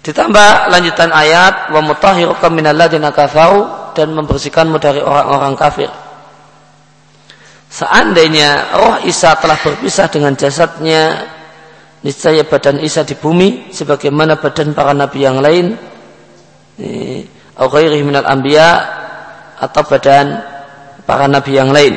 [0.03, 5.89] Ditambah lanjutan ayat wa mutahhiruka minalladzina kafaru dan membersihkanmu dari orang-orang kafir.
[7.71, 11.25] Seandainya roh Isa telah berpisah dengan jasadnya,
[12.03, 15.73] niscaya badan Isa di bumi sebagaimana badan para nabi yang lain,
[17.56, 18.70] atau minal anbiya
[19.60, 20.28] atau badan
[21.08, 21.96] para nabi yang lain.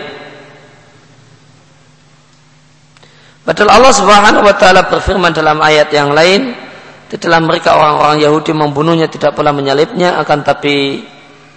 [3.43, 6.69] Padahal Allah Subhanahu wa taala berfirman dalam ayat yang lain,
[7.09, 11.01] Tidaklah mereka orang-orang Yahudi membunuhnya tidak pula menyalibnya akan tapi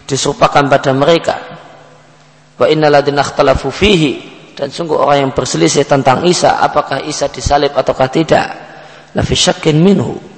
[0.08, 1.36] disumpahkan pada mereka.
[2.56, 4.12] Wa innalladzina ikhtalafu fihi
[4.56, 8.48] dan sungguh orang yang berselisih tentang Isa apakah Isa disalib ataukah tidak.
[9.12, 10.31] La fi syakkin minhu.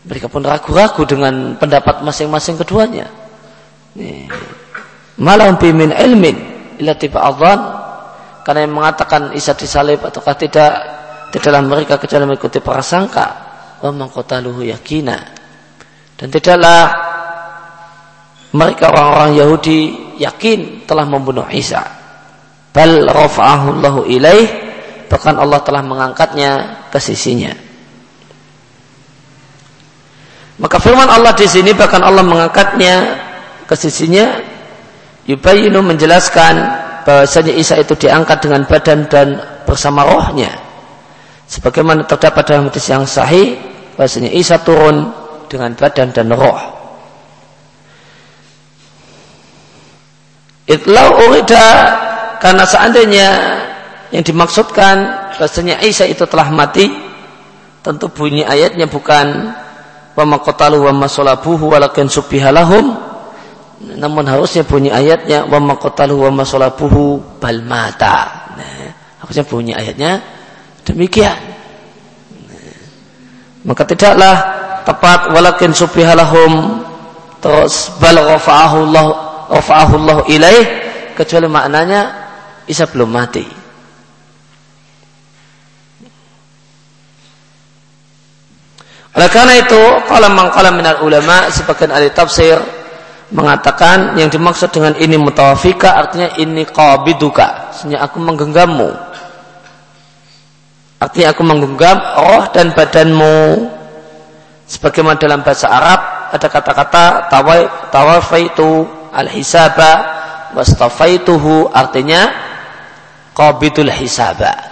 [0.00, 3.08] Mereka pun ragu-ragu dengan pendapat masing-masing keduanya.
[5.20, 6.36] Malam bimin ilmin
[6.80, 7.20] illa tiba
[8.40, 10.72] karena yang mengatakan Isa disalib ataukah tidak
[11.28, 13.26] tidaklah mereka kecuali mengikuti prasangka
[13.84, 15.20] wa maqataluhu yakina
[16.16, 16.88] dan tidaklah
[18.56, 19.78] mereka orang-orang Yahudi
[20.16, 21.84] yakin telah membunuh Isa.
[22.72, 24.72] Bal rafa'ahu Allahu ilaih.
[25.10, 26.50] Bahkan Allah telah mengangkatnya
[26.90, 27.50] ke sisinya
[30.60, 33.16] maka firman Allah di sini bahkan Allah mengangkatnya
[33.64, 34.36] ke sisinya
[35.24, 36.54] yubayinu menjelaskan
[37.08, 39.28] bahwasanya Isa itu diangkat dengan badan dan
[39.64, 40.52] bersama rohnya
[41.48, 43.58] sebagaimana terdapat dalam hadis yang sahih
[43.98, 45.10] bahasanya Isa turun
[45.50, 46.60] dengan badan dan roh.
[50.70, 51.66] Itlau urida
[52.38, 53.28] karena seandainya
[54.14, 54.96] yang dimaksudkan
[55.34, 56.86] bahasanya Isa itu telah mati,
[57.82, 59.50] tentu bunyi ayatnya bukan
[60.16, 63.10] wa maqtalu wa masalabuhu walakin subihalahum
[63.80, 68.48] namun harusnya bunyi ayatnya wa maqtalu wa masalabuhu bal mata.
[68.56, 68.92] Nah,
[69.24, 70.20] harusnya bunyi ayatnya
[70.84, 71.40] demikian.
[73.64, 74.36] Maka tidaklah
[74.84, 76.84] tepat walakin subihalahum
[77.40, 79.06] terus bal rafa'ahu Allah
[79.48, 80.64] rafa'ahu Allah ilaih
[81.16, 82.00] kecuali maknanya
[82.68, 83.59] Isa belum mati.
[89.10, 92.54] Oleh karena itu, kalau mengkala minal ulama, sebagian ahli tafsir
[93.30, 97.74] mengatakan yang dimaksud dengan ini mutawafika artinya ini qabiduka.
[97.74, 98.90] Artinya aku menggenggammu.
[101.00, 103.66] Artinya aku menggenggam roh dan badanmu.
[104.70, 107.04] Sebagaimana dalam bahasa Arab ada kata-kata
[107.90, 110.22] tawafaitu al-hisaba
[110.54, 112.30] wastafaituhu artinya
[113.34, 114.69] qabidul hisaba.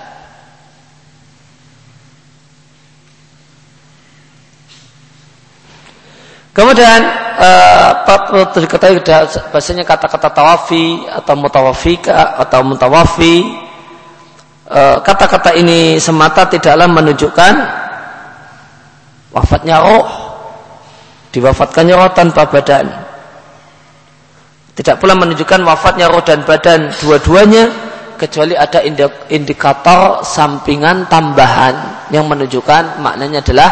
[6.58, 7.00] Kemudian
[7.38, 8.98] uh, diketahui
[9.54, 13.46] bahasanya kata-kata tawafi atau mutawafika atau mutawafi.
[14.66, 17.54] Uh, kata-kata ini semata tidaklah menunjukkan
[19.30, 20.04] wafatnya roh
[21.30, 22.90] diwafatkannya roh tanpa badan.
[24.74, 27.70] Tidak pula menunjukkan wafatnya roh dan badan dua-duanya
[28.18, 28.82] kecuali ada
[29.30, 33.70] indikator sampingan tambahan yang menunjukkan maknanya adalah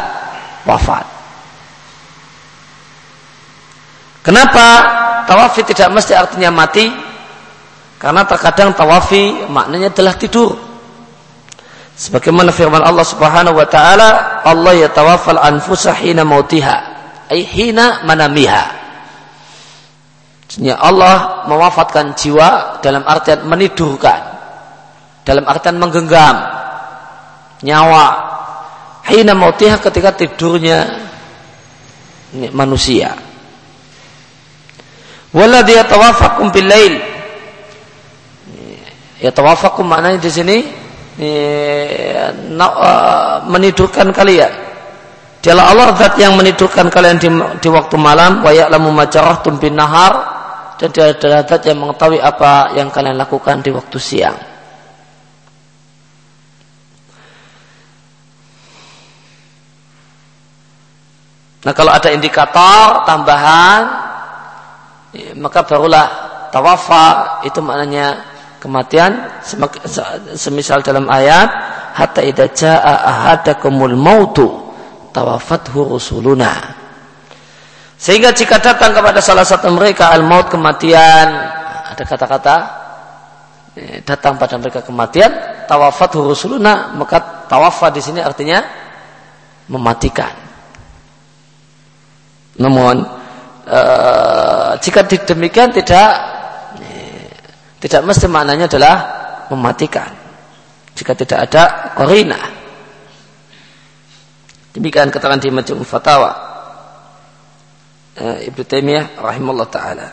[0.62, 1.15] wafat
[4.26, 4.66] Kenapa
[5.30, 6.90] tawafi tidak mesti artinya mati?
[8.02, 10.58] Karena terkadang tawafi maknanya adalah tidur.
[11.94, 16.76] Sebagaimana firman Allah Subhanahu wa taala, Allah yatawaffal anfusa hina mautiha,
[17.30, 18.64] ay hina manamiha.
[20.42, 24.34] Maksudnya Allah mewafatkan jiwa dalam artian menidurkan.
[25.22, 26.36] Dalam artian menggenggam
[27.62, 28.06] nyawa.
[29.06, 31.06] Hina mautiha ketika tidurnya
[32.50, 33.25] manusia.
[35.36, 36.96] Walladhi yatawafakum bil lail.
[39.20, 40.64] Yatawafakum maknanya di sini
[41.20, 42.32] uh,
[43.44, 44.48] menidurkan kalian.
[45.44, 47.28] Dialah Allah zat yang menidurkan kalian di,
[47.60, 50.34] di waktu malam wa ya'lamu ma jarahtum bin nahar
[50.80, 54.36] dan dia adalah zat yang mengetahui apa yang kalian lakukan di waktu siang.
[61.62, 64.05] Nah kalau ada indikator tambahan
[65.38, 66.06] maka barulah
[66.50, 68.24] tawafa itu maknanya
[68.58, 69.42] kematian
[70.34, 71.48] semisal dalam ayat
[71.94, 74.66] hatta idza jaa ahadakumul mautu
[75.14, 76.76] tawafathu rusuluna.
[77.96, 81.28] Sehingga jika datang kepada salah satu mereka al maut kematian
[81.96, 82.56] ada kata-kata
[83.72, 85.32] ya, datang pada mereka kematian
[85.64, 88.60] tawafathu rusuluna maka tawafa di sini artinya
[89.72, 90.36] mematikan.
[92.60, 93.15] Namun
[93.66, 96.10] Eh, jika demikian tidak
[97.82, 98.96] tidak mesti maknanya adalah
[99.50, 100.10] mematikan.
[100.94, 102.40] Jika tidak ada korina.
[104.70, 106.32] Demikian keterangan di Majmu' Fatawa.
[108.16, 110.08] Uh, Ibnu Taimiyah rahimahullah taala.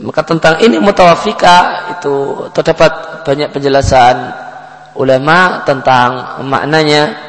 [0.00, 4.16] Maka tentang ini mutawafika itu terdapat banyak penjelasan
[4.96, 7.20] ulama tentang maknanya.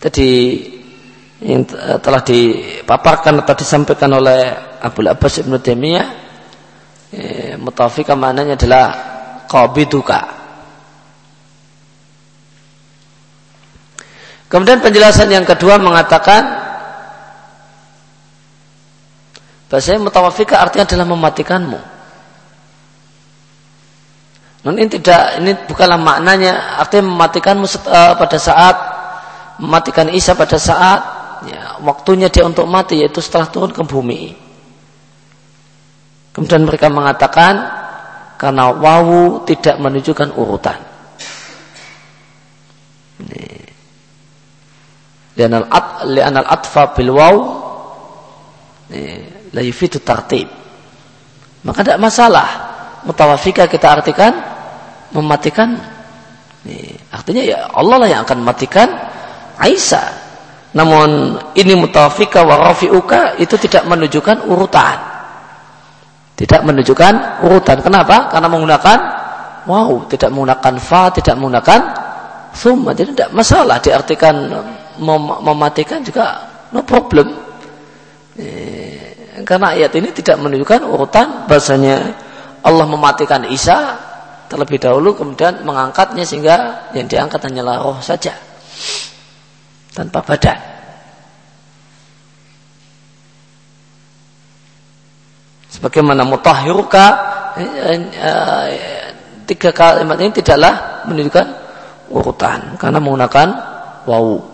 [0.00, 0.30] Tadi
[1.44, 1.68] yang
[2.00, 4.48] telah dipaparkan atau disampaikan oleh
[4.80, 6.06] Abu Abbas Ibn Taimiyah
[7.12, 8.84] eh, mutafika maknanya adalah
[9.44, 10.20] qabiduka.
[14.48, 16.64] Kemudian penjelasan yang kedua mengatakan
[19.68, 21.80] bahasa mutawafika artinya adalah mematikanmu.
[24.64, 28.76] Namun ini tidak, ini bukanlah maknanya artinya mematikanmu eh, pada saat
[29.58, 34.34] mematikan Isa pada saat ya, waktunya dia untuk mati yaitu setelah turun ke bumi.
[36.34, 37.54] Kemudian mereka mengatakan
[38.34, 40.78] karena wawu tidak menunjukkan urutan.
[45.34, 47.36] Lianal at lianal atfa bil waw
[49.54, 50.50] la yufidu tartib.
[51.62, 52.48] Maka tidak masalah.
[53.06, 54.32] Mutawafika kita artikan
[55.14, 55.78] mematikan.
[57.14, 58.88] Artinya ya Allah lah yang akan mematikan
[59.60, 60.23] Aisyah
[60.74, 64.98] namun ini mutawafika wa rafi'uka itu tidak menunjukkan urutan.
[66.34, 67.78] Tidak menunjukkan urutan.
[67.78, 68.26] Kenapa?
[68.26, 68.98] Karena menggunakan
[69.70, 71.80] wow, tidak menggunakan fa, tidak menggunakan
[72.50, 72.90] summa.
[72.90, 74.34] Jadi tidak masalah diartikan
[74.98, 76.42] mem mematikan juga
[76.74, 77.30] no problem.
[78.34, 79.14] Eh,
[79.46, 82.18] karena ayat ini tidak menunjukkan urutan bahasanya
[82.66, 83.94] Allah mematikan Isa
[84.50, 88.34] terlebih dahulu kemudian mengangkatnya sehingga yang diangkat hanyalah roh saja
[89.94, 90.58] tanpa badan.
[95.70, 97.06] Sebagaimana mutahhiruka
[97.58, 98.68] eh, eh,
[99.46, 101.46] tiga kalimat ini tidaklah menunjukkan
[102.10, 103.48] urutan karena menggunakan
[104.06, 104.53] wau.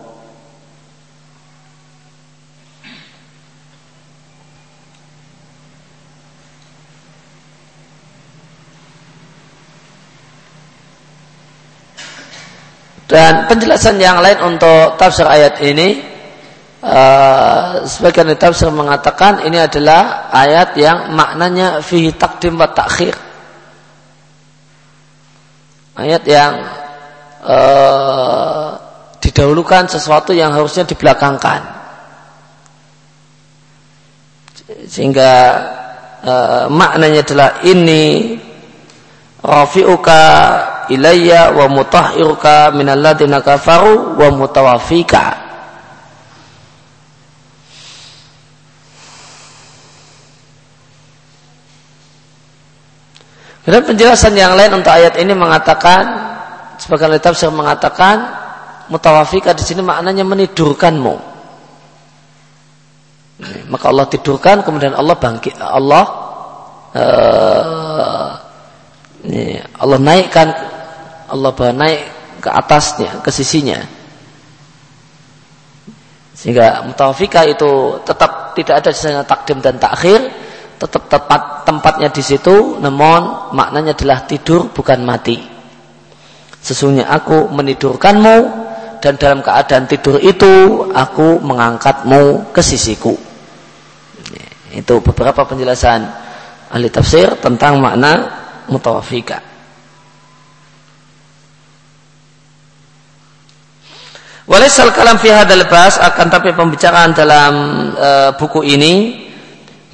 [13.11, 15.99] Dan penjelasan yang lain untuk tafsir ayat ini
[16.79, 23.11] uh, sebagian tafsir mengatakan ini adalah ayat yang maknanya fihi takdim wa takhir.
[25.99, 26.55] Ayat yang
[27.43, 28.79] uh,
[29.19, 31.67] didahulukan sesuatu yang harusnya dibelakangkan.
[34.87, 35.31] Sehingga
[36.23, 38.39] uh, maknanya adalah ini
[39.41, 40.21] rafi'uka
[40.93, 45.51] ilayya wa mutahhiruka minalladina kafaru wa mutawafika
[53.61, 56.01] Dan penjelasan yang lain untuk ayat ini mengatakan
[56.81, 58.25] sebagian tafsir mengatakan
[58.89, 61.29] mutawafika di sini maknanya menidurkanmu.
[63.69, 66.05] Maka Allah tidurkan kemudian Allah bangkit Allah
[66.93, 68.29] uh,
[69.77, 70.49] Allah naikkan
[71.31, 72.01] Allah naik
[72.41, 73.79] ke atasnya, ke sisinya.
[76.33, 80.19] Sehingga mutawafika itu tetap tidak ada di sana takdim dan takhir,
[80.81, 85.37] tetap tepat tempatnya di situ, namun maknanya adalah tidur bukan mati.
[86.61, 88.37] Sesungguhnya aku menidurkanmu
[89.01, 93.13] dan dalam keadaan tidur itu aku mengangkatmu ke sisiku.
[94.73, 95.99] Itu beberapa penjelasan
[96.73, 98.40] ahli tafsir tentang makna
[98.71, 99.51] mutawafika.
[104.51, 107.53] Walaisal kalam fi hadzal bas akan tapi pembicaraan dalam
[107.95, 108.93] e, buku ini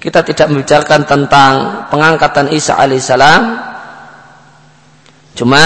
[0.01, 1.53] kita tidak membicarakan tentang
[1.93, 3.41] pengangkatan Isa alaihissalam.
[5.37, 5.61] Cuma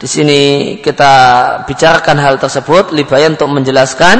[0.00, 0.40] di sini
[0.82, 1.12] kita
[1.70, 4.16] bicarakan hal tersebut libayan untuk menjelaskan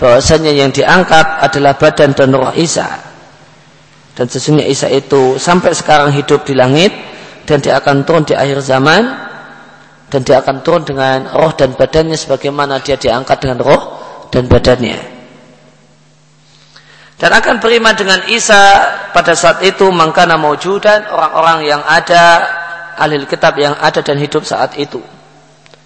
[0.00, 3.02] bahwasanya yang diangkat adalah badan dan roh Isa.
[4.16, 7.11] Dan sesungguhnya Isa itu sampai sekarang hidup di langit
[7.46, 9.02] dan dia akan turun di akhir zaman
[10.12, 13.82] dan dia akan turun dengan roh dan badannya sebagaimana dia diangkat dengan roh
[14.28, 15.00] dan badannya.
[17.16, 18.82] Dan akan beriman dengan Isa
[19.14, 22.44] pada saat itu mangkana maujudan orang-orang yang ada
[22.98, 24.98] ahli kitab yang ada dan hidup saat itu.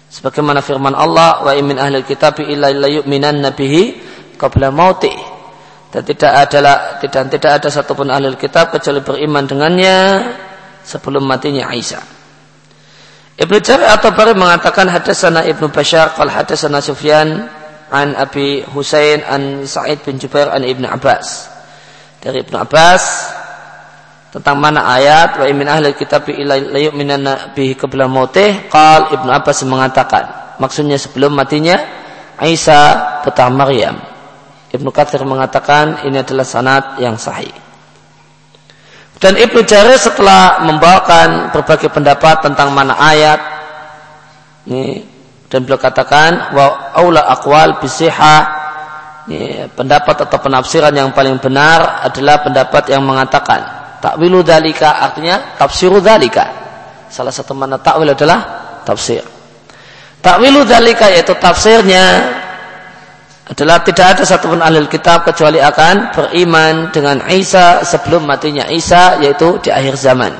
[0.09, 3.83] Sebagaimana firman Allah wa imin ahli kitab illa yu'minan nabihi
[4.35, 5.13] qabla mauti.
[5.87, 9.97] Dan tidak adalah tidak tidak ada satupun ahli kitab kecuali beriman dengannya
[10.87, 11.99] sebelum matinya Isa.
[13.37, 17.45] Ibnu Jarir atau Bari mengatakan hadasana Ibnu Bashar qal hadasana Sufyan
[17.91, 21.51] an Abi Husain an Sa'id bin Jubair an Ibnu Abbas.
[22.23, 23.03] Dari Ibnu Abbas
[24.33, 29.61] tentang mana ayat wa min ahli kitab ila yu'minanna bihi qabla mautih qal Ibnu Abbas
[29.69, 31.77] mengatakan maksudnya sebelum matinya
[32.41, 34.01] Isa putra Maryam.
[34.73, 37.66] Ibnu Katsir mengatakan ini adalah sanad yang sahih.
[39.17, 43.39] Dan Ibnu Jarir setelah membawakan berbagai pendapat tentang mana ayat
[44.69, 45.01] ini,
[45.49, 48.37] dan beliau katakan wa aula aqwal bisiha
[49.73, 53.59] pendapat atau penafsiran yang paling benar adalah pendapat yang mengatakan
[53.99, 56.47] takwilu dalika artinya tafsiru dalika
[57.09, 58.39] salah satu mana takwil adalah
[58.85, 59.23] tafsir.
[60.21, 62.05] Takwilu dalika yaitu tafsirnya
[63.47, 69.55] adalah tidak ada satupun ahli kitab kecuali akan beriman dengan Isa sebelum matinya Isa yaitu
[69.63, 70.35] di akhir zaman.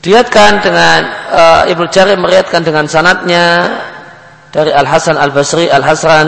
[0.00, 1.00] Dilihatkan dengan
[1.30, 3.68] uh, Ibnu Jarir meriatkan dengan sanatnya
[4.48, 6.26] dari Al Hasan Al Basri Al Hasan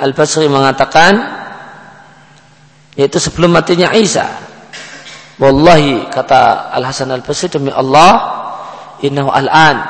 [0.00, 1.12] Al Basri mengatakan
[2.96, 4.24] yaitu sebelum matinya Isa.
[5.36, 8.32] Wallahi kata Al Hasan Al Basri demi Allah
[9.04, 9.84] innahu al-an.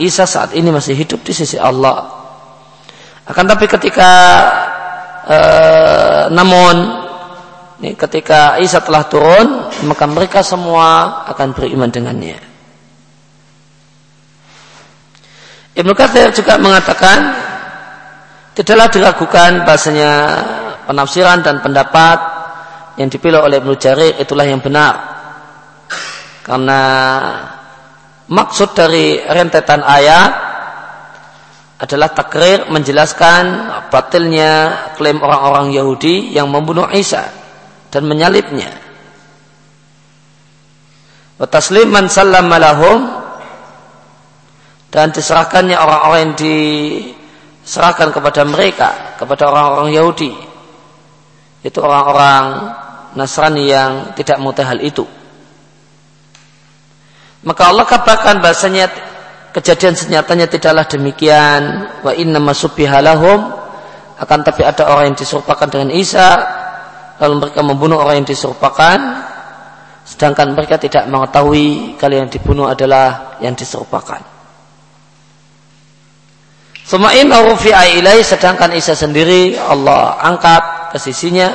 [0.00, 2.23] Isa saat ini masih hidup di sisi Allah
[3.24, 4.12] akan tapi ketika
[5.24, 5.38] e,
[6.28, 7.04] namun
[7.80, 12.38] ini ketika Isa telah turun, maka mereka semua akan beriman dengannya.
[15.74, 17.34] Ibnu Katsir juga mengatakan
[18.54, 20.12] tidaklah diragukan bahasanya
[20.86, 22.18] penafsiran dan pendapat
[22.94, 24.94] yang dipilih oleh Ibnu Jarir itulah yang benar.
[26.46, 26.80] Karena
[28.30, 30.53] maksud dari rentetan ayat
[31.74, 33.42] adalah takrir menjelaskan
[33.90, 34.52] batilnya
[34.94, 37.26] klaim orang-orang Yahudi yang membunuh Isa
[37.90, 38.70] dan menyalibnya.
[41.34, 42.98] Wa tasliman sallama lahum
[44.94, 50.30] dan diserahkannya orang-orang yang diserahkan kepada mereka, kepada orang-orang Yahudi.
[51.66, 52.44] Itu orang-orang
[53.14, 55.06] Nasrani yang tidak mengetahui hal itu.
[57.46, 58.90] Maka Allah kabarkan bahasanya
[59.54, 61.88] kejadian senyatanya tidaklah demikian.
[62.02, 63.54] Wa inna masubihalahum
[64.18, 66.28] akan tapi ada orang yang diserupakan dengan Isa
[67.22, 68.98] lalu mereka membunuh orang yang diserupakan.
[70.04, 74.20] Sedangkan mereka tidak mengetahui kali yang dibunuh adalah yang diserupakan.
[76.84, 81.48] Semain rufi'a ilai sedangkan Isa sendiri Allah angkat ke sisinya.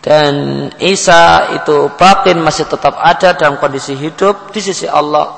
[0.00, 5.37] Dan Isa itu batin masih tetap ada dalam kondisi hidup di sisi Allah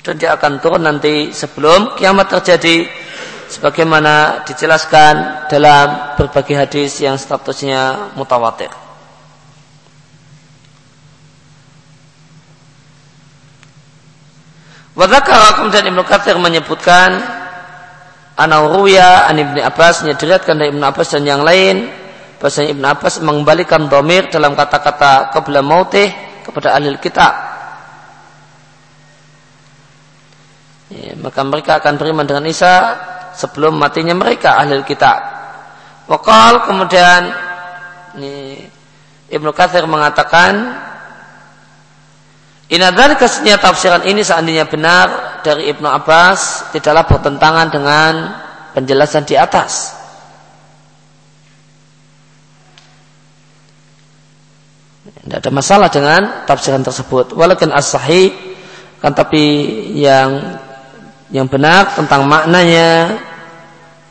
[0.00, 2.88] dan dia akan turun nanti sebelum kiamat terjadi
[3.50, 8.70] sebagaimana dijelaskan dalam berbagai hadis yang statusnya mutawatir.
[14.94, 17.40] Wadakara kemudian Ibnu Katsir menyebutkan
[18.36, 21.88] Anauruya an Ibnu Abbas diriatkan dari Ibnu Abbas dan yang lain
[22.40, 26.08] bahasanya Ibnu Abbas mengembalikan domir dalam kata-kata qabla mautih
[26.40, 27.49] kepada ahli kitab
[30.90, 32.98] ya, maka mereka akan beriman dengan Isa
[33.34, 35.40] sebelum matinya mereka ahli kitab
[36.10, 37.30] Wakal kemudian
[38.18, 38.66] ini,
[39.30, 40.74] Ibnu Katsir mengatakan
[42.70, 48.12] Inadhan kesnya tafsiran ini seandainya benar dari Ibnu Abbas tidaklah bertentangan dengan
[48.78, 49.98] penjelasan di atas.
[55.02, 57.34] Tidak ada masalah dengan tafsiran tersebut.
[57.34, 58.30] Walaupun as-sahih
[59.02, 59.42] kan tapi
[59.98, 60.58] yang
[61.30, 63.18] yang benar tentang maknanya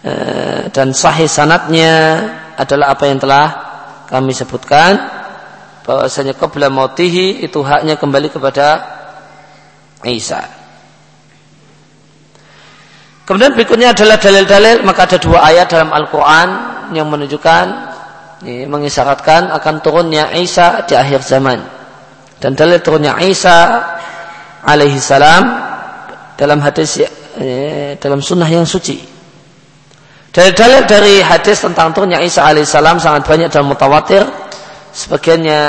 [0.04, 2.24] eh, dan sahih sanatnya
[2.56, 3.48] adalah apa yang telah
[4.08, 4.96] kami sebutkan
[5.84, 8.98] bahwasanya qabla mautihi itu haknya kembali kepada
[10.08, 10.48] Isa.
[13.28, 16.50] Kemudian berikutnya adalah dalil-dalil maka ada dua ayat dalam Al-Quran
[16.98, 17.66] yang menunjukkan
[18.72, 21.60] mengisyaratkan akan turunnya Isa di akhir zaman
[22.40, 23.84] dan dalil turunnya Isa
[24.64, 25.69] alaihi salam
[26.40, 29.20] dalam hadis eh, dalam sunnah yang suci.
[30.30, 34.22] Dalil-dalil dari hadis tentang turunnya Isa alaihissalam sangat banyak dalam mutawatir
[34.94, 35.62] sebagiannya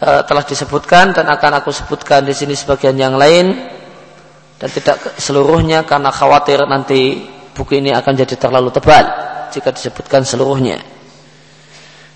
[0.00, 3.52] e, telah disebutkan dan akan aku sebutkan di sini sebagian yang lain
[4.56, 9.04] dan tidak seluruhnya karena khawatir nanti buku ini akan jadi terlalu tebal
[9.52, 10.80] jika disebutkan seluruhnya.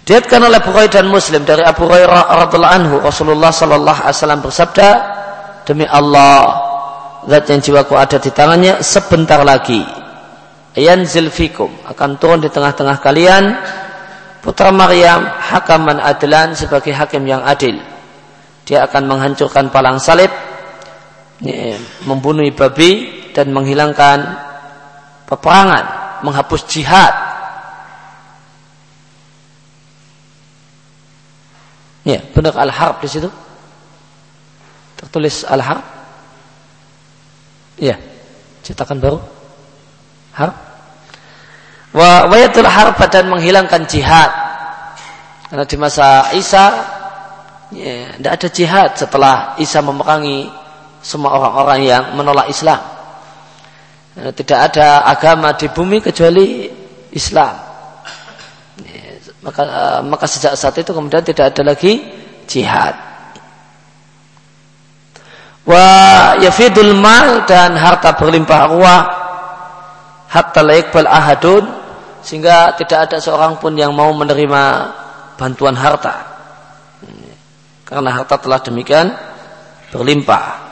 [0.08, 4.88] Diatkan oleh Bukhari dan Muslim dari Abu Hurairah radhiallahu anhu Rasulullah sallallahu alaihi wasallam bersabda
[5.68, 6.65] demi Allah
[7.26, 9.82] zat yang jiwaku ada di tangannya sebentar lagi
[10.76, 13.44] yanzil fikum akan turun di tengah-tengah kalian
[14.46, 17.82] putra Maryam hakaman adlan sebagai hakim yang adil.
[18.62, 20.30] Dia akan menghancurkan palang salib,
[22.06, 24.22] membunuh babi dan menghilangkan
[25.26, 25.84] peperangan,
[26.22, 27.14] menghapus jihad.
[32.06, 33.26] Ya, benar al-harb di situ.
[34.94, 35.95] Tertulis al-harb.
[37.76, 38.00] Ya,
[38.64, 39.20] cetakan baru.
[40.32, 40.66] Harb
[41.96, 44.28] wa wayatul harb dan menghilangkan jihad.
[45.48, 46.64] Karena di masa Isa
[47.72, 50.52] ya, tidak ada jihad setelah Isa memerangi
[51.00, 52.82] semua orang-orang yang menolak Islam.
[54.12, 56.68] Ya, tidak ada agama di bumi kecuali
[57.16, 57.54] Islam.
[58.84, 62.04] Ya, maka uh, maka sejak saat itu kemudian tidak ada lagi
[62.44, 62.92] jihad
[65.66, 65.86] wa
[66.38, 69.02] yafidul mal dan harta berlimpah ruah
[70.30, 71.64] hatta laikbal ahadun
[72.26, 74.62] sehingga tidak ada seorang pun yang mau menerima
[75.38, 76.34] bantuan harta.
[77.86, 79.14] Karena harta telah demikian
[79.94, 80.66] berlimpah.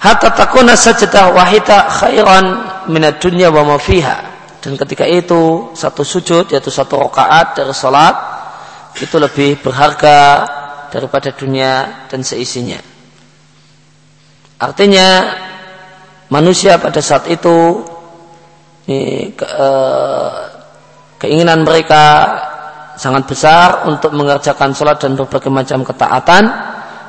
[0.00, 2.44] Hatta takuna sajadah wahida khairan
[2.88, 4.32] minat dunya wa ma fiha.
[4.64, 8.16] Dan ketika itu satu sujud yaitu satu rakaat dari salat
[8.96, 10.48] itu lebih berharga
[10.94, 12.78] daripada dunia dan seisinya
[14.62, 15.34] artinya
[16.30, 17.82] manusia pada saat itu
[18.86, 20.32] ini, ke, uh,
[21.18, 22.36] keinginan mereka
[22.94, 26.44] sangat besar untuk mengerjakan sholat dan berbagai macam ketaatan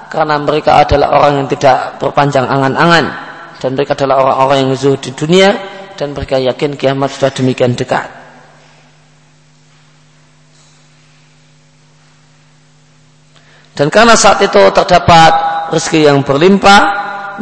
[0.09, 3.05] karena mereka adalah orang yang tidak berpanjang angan-angan
[3.59, 5.49] dan mereka adalah orang-orang yang zuhud di dunia
[5.95, 8.24] dan mereka yakin kiamat sudah demikian dekat.
[13.75, 15.31] Dan karena saat itu terdapat
[15.75, 16.81] rezeki yang berlimpah,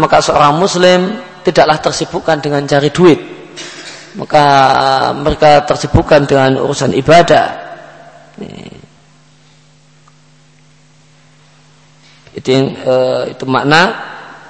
[0.01, 3.33] maka seorang muslim tidaklah tersibukkan dengan cari duit
[4.13, 4.45] maka
[5.17, 7.45] mereka tersibukkan dengan urusan ibadah.
[12.33, 13.93] Itu yang, uh, itu makna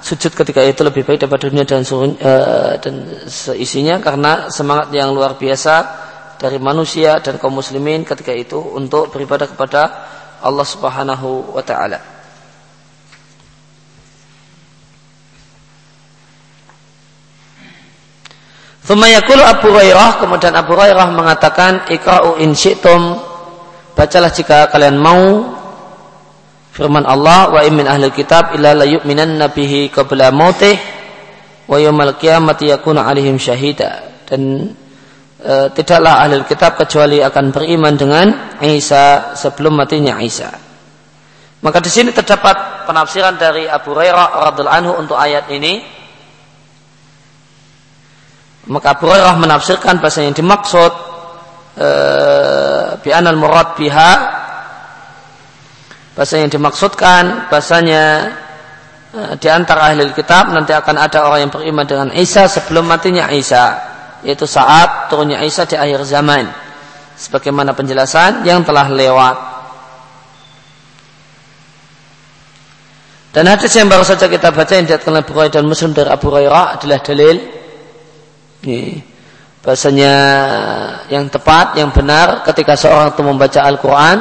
[0.03, 5.11] sujud ketika itu lebih baik daripada dunia dan suruh, uh, dan seisinya karena semangat yang
[5.11, 6.03] luar biasa
[6.39, 9.81] dari manusia dan kaum muslimin ketika itu untuk beribadah kepada
[10.43, 12.13] Allah Subhanahu wa taala.
[18.83, 23.15] Thumayakulu Abu Hurairah kemudian Abu Hurairah mengatakan ikra'u in syi'tum
[23.95, 25.55] bacalah jika kalian mau
[26.75, 30.75] firman Allah wa imin ahli kitab illa la yu'minan nabihi qabla mautih
[31.63, 34.75] wa yaumil qiyamati yakuna alaihim syahida dan
[35.43, 38.27] e, tidaklah ahli kitab kecuali akan beriman dengan
[38.63, 40.49] Isa sebelum matinya Isa.
[41.63, 45.83] Maka di sini terdapat penafsiran dari Abu Hurairah radhiallahu anhu untuk ayat ini.
[48.71, 50.91] Maka Abu Hurairah menafsirkan bahasa yang dimaksud
[51.75, 51.89] e,
[53.03, 54.11] bi anal murad biha
[56.15, 58.31] bahasa yang dimaksudkan bahasanya
[59.13, 63.29] Eh, di antara ahli kitab nanti akan ada orang yang beriman dengan Isa sebelum matinya
[63.29, 63.92] Isa
[64.23, 66.47] yaitu saat turunnya Isa di akhir zaman.
[67.13, 69.37] Sebagaimana penjelasan yang telah lewat.
[73.33, 76.77] Dan hadis yang baru saja kita baca yang diatkan Bukhari dan Muslim dari Abu Hurairah
[76.77, 77.37] adalah dalil.
[78.63, 78.79] Ini
[79.63, 80.13] bahasanya
[81.07, 84.17] yang tepat yang benar ketika seorang itu membaca Al-Quran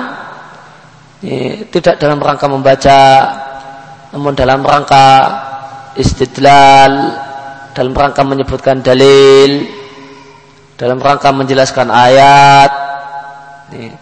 [1.74, 3.00] tidak dalam rangka membaca
[4.14, 5.06] namun dalam rangka
[5.98, 6.94] istidlal
[7.74, 9.81] dalam rangka menyebutkan dalil
[10.82, 12.70] dalam rangka menjelaskan ayat.
[13.70, 13.94] Nih,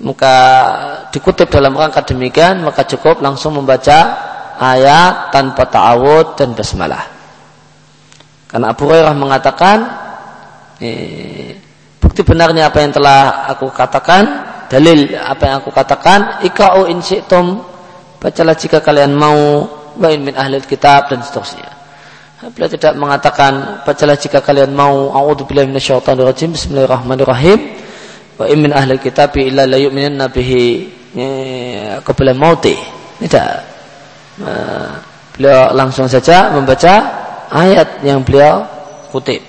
[0.00, 0.34] maka
[1.12, 4.16] dikutip dalam rangka demikian maka cukup langsung membaca
[4.56, 7.04] ayat tanpa ta'awud dan basmalah.
[8.48, 9.78] Karena Abu Hurairah mengatakan
[10.80, 11.60] nih,
[12.00, 14.24] bukti benarnya apa yang telah aku katakan
[14.72, 17.04] dalil apa yang aku katakan ikau in
[18.20, 19.64] Bacalah jika kalian mau
[19.96, 21.79] Bain min ahli kitab dan seterusnya.
[22.40, 27.76] Beliau tidak mengatakan bacalah jika kalian mau a'udzubillahi minasyaitonir rajim bismillahirrahmanirrahim
[28.40, 30.88] wa in min ahli kitab illa la yu'minanna bihi
[32.00, 32.72] qabla mauti.
[33.20, 33.48] Tidak.
[35.36, 36.94] Beliau langsung saja membaca
[37.52, 38.64] ayat yang beliau
[39.12, 39.44] kutip.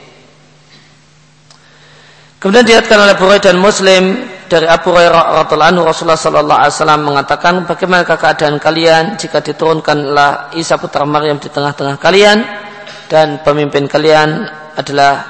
[2.44, 4.20] Kemudian dilihatkan oleh Bukhari dan Muslim
[4.52, 10.60] dari Abu Hurairah radhiallahu anhu Rasulullah sallallahu alaihi wasallam mengatakan bagaimana keadaan kalian jika diturunkanlah
[10.60, 12.68] Isa putra Maryam di tengah-tengah kalian
[13.12, 14.48] dan pemimpin kalian
[14.80, 15.28] adalah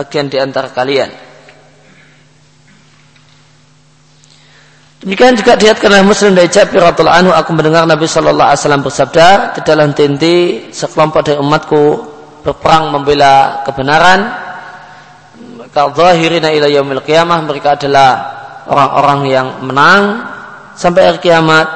[0.00, 1.12] bagian di antara kalian.
[5.04, 9.28] Demikian juga dilihatkan oleh Muslim dari Jabir anhu aku mendengar Nabi sallallahu alaihi wasallam bersabda
[9.56, 11.84] di dalam tinti sekelompok dari umatku
[12.40, 14.20] berperang membela kebenaran.
[15.60, 16.48] Maka zahirina
[17.04, 18.10] qiyamah mereka adalah
[18.64, 20.24] orang-orang yang menang
[20.72, 21.68] sampai hari kiamat.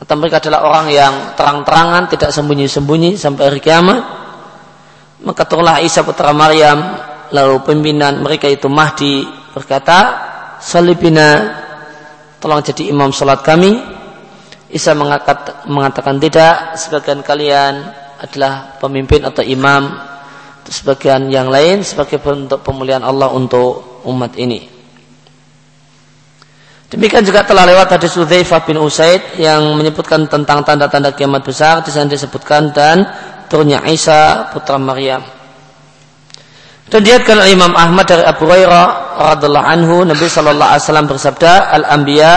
[0.00, 4.17] Atau mereka adalah orang yang terang-terangan tidak sembunyi-sembunyi sampai hari kiamat
[5.22, 6.78] maka turunlah Isa putra Maryam
[7.34, 9.98] lalu pimpinan mereka itu Mahdi berkata
[10.62, 11.58] salibina
[12.38, 13.98] tolong jadi imam salat kami.
[14.68, 17.88] Isa mengatakan tidak sebagian kalian
[18.20, 19.96] adalah pemimpin atau imam
[20.68, 24.68] sebagian yang lain sebagai bentuk pemulihan Allah untuk umat ini.
[26.88, 31.92] Demikian juga telah lewat hadis Udzaifah bin Usaid yang menyebutkan tentang tanda-tanda kiamat besar di
[31.92, 33.04] sana disebutkan dan
[33.48, 35.24] turunnya Isa putra Maryam.
[36.88, 38.86] Dan diatkan oleh Imam Ahmad dari Abu Hurairah
[39.36, 42.32] radhiallahu anhu Nabi sallallahu alaihi wasallam bersabda al-anbiya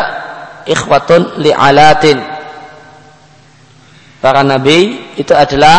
[0.67, 2.19] ikhwatun li'alatin.
[4.21, 5.77] Para nabi itu adalah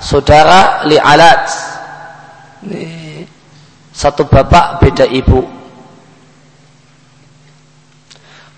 [0.00, 1.42] saudara li'alat.
[3.92, 5.42] Satu bapak beda ibu.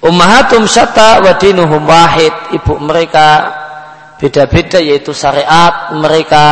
[0.04, 2.32] Ummahatum syata wa dinuhum wahid.
[2.54, 3.56] Ibu mereka
[4.20, 6.44] beda-beda yaitu syariat mereka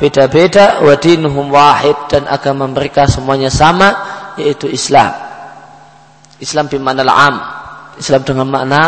[0.00, 3.92] beda-beda wa dinuhum wahid dan agama mereka semuanya sama
[4.40, 5.12] yaitu Islam.
[6.42, 7.36] Islam bimana am.
[7.94, 8.82] Islam dengan makna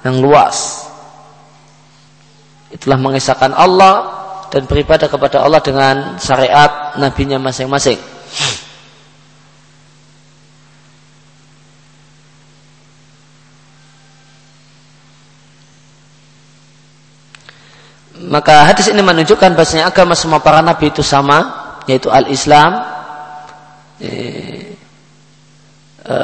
[0.00, 0.88] yang luas.
[2.72, 3.94] Itulah mengisahkan Allah
[4.48, 8.15] dan beribadah kepada Allah dengan syariat nabinya masing-masing.
[18.26, 21.46] Maka hadis ini menunjukkan bahasanya agama semua para nabi itu sama,
[21.86, 22.82] yaitu al-Islam.
[24.02, 24.10] E,
[26.02, 26.16] e,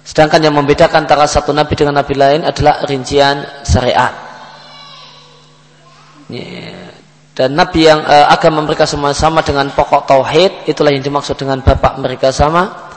[0.00, 4.16] sedangkan yang membedakan antara satu nabi dengan nabi lain adalah rincian syariat.
[6.32, 6.40] E,
[7.36, 11.60] dan nabi yang e, agama mereka semua sama dengan pokok tauhid, itulah yang dimaksud dengan
[11.60, 12.88] bapak mereka sama.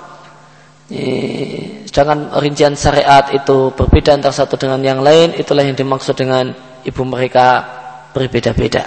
[1.83, 7.01] Sedangkan rincian syariat itu berbeda antara satu dengan yang lain, itulah yang dimaksud dengan ibu
[7.07, 7.63] mereka
[8.13, 8.83] berbeda-beda.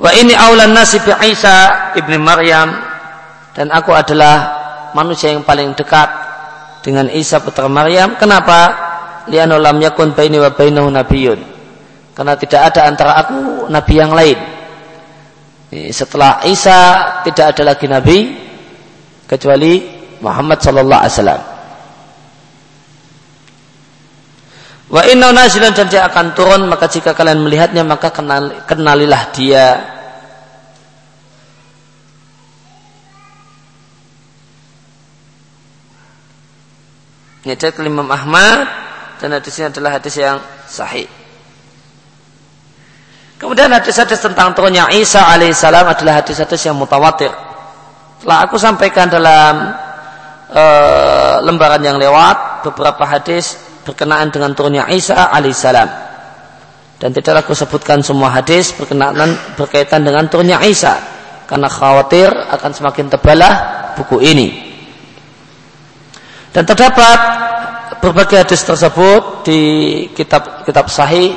[0.00, 2.72] Wa ini aulan nasi bi Isa ibni Maryam
[3.52, 4.34] dan aku adalah
[4.96, 6.08] manusia yang paling dekat
[6.80, 8.16] dengan Isa putra Maryam.
[8.16, 8.88] Kenapa?
[9.28, 11.40] Lianu lam yakun baini wa bainahu nabiyyun.
[12.16, 14.38] Karena tidak ada antara aku nabi yang lain.
[15.92, 16.78] Setelah Isa
[17.22, 18.18] tidak ada lagi nabi
[19.28, 19.84] kecuali
[20.24, 21.49] Muhammad sallallahu alaihi wasallam.
[24.90, 29.66] Wa inna nazilan dan dia akan turun maka jika kalian melihatnya maka kenal, kenalilah dia.
[37.46, 38.66] Ini Imam Ahmad
[39.22, 41.06] dan hadis ini adalah hadis yang sahih.
[43.40, 47.32] Kemudian hadis-hadis tentang turunnya Isa alaihissalam adalah hadis-hadis yang mutawatir.
[48.20, 49.72] Telah aku sampaikan dalam
[50.52, 55.90] uh, lembaran yang lewat beberapa hadis berkenaan dengan turunnya Isa alaihissalam.
[57.02, 60.94] Dan tidak aku sebutkan semua hadis berkenaan berkaitan dengan turunnya Isa
[61.50, 63.52] karena khawatir akan semakin tebalah
[63.98, 64.48] buku ini.
[66.54, 67.18] Dan terdapat
[67.98, 69.60] berbagai hadis tersebut di
[70.14, 71.34] kitab kitab sahih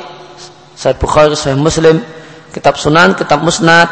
[0.74, 2.02] Sahih Bukhari, Sahih Muslim,
[2.50, 3.88] kitab Sunan, kitab Musnad,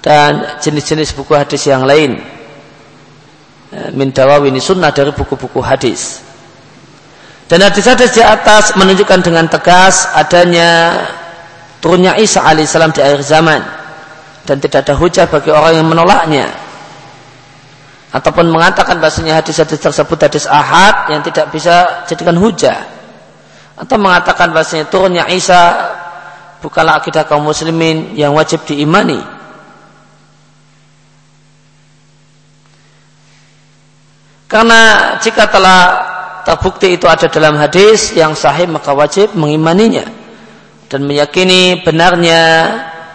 [0.00, 2.22] dan jenis-jenis buku hadis yang lain.
[3.72, 6.22] Eh, min dawawini sunnah dari buku-buku hadis.
[7.46, 11.02] Dan hadis-hadis di atas menunjukkan dengan tegas adanya
[11.82, 13.60] turunnya Isa alaihissalam di akhir zaman.
[14.42, 16.46] Dan tidak ada hujah bagi orang yang menolaknya.
[18.12, 22.92] Ataupun mengatakan bahasanya hadis-hadis tersebut hadis ahad yang tidak bisa jadikan hujah
[23.72, 25.90] atau mengatakan bahasanya turunnya Isa
[26.60, 29.18] bukanlah akidah kaum muslimin yang wajib diimani.
[34.46, 35.80] Karena jika telah
[36.42, 40.06] terbukti itu ada dalam hadis yang sahih maka wajib mengimaninya
[40.90, 42.42] dan meyakini benarnya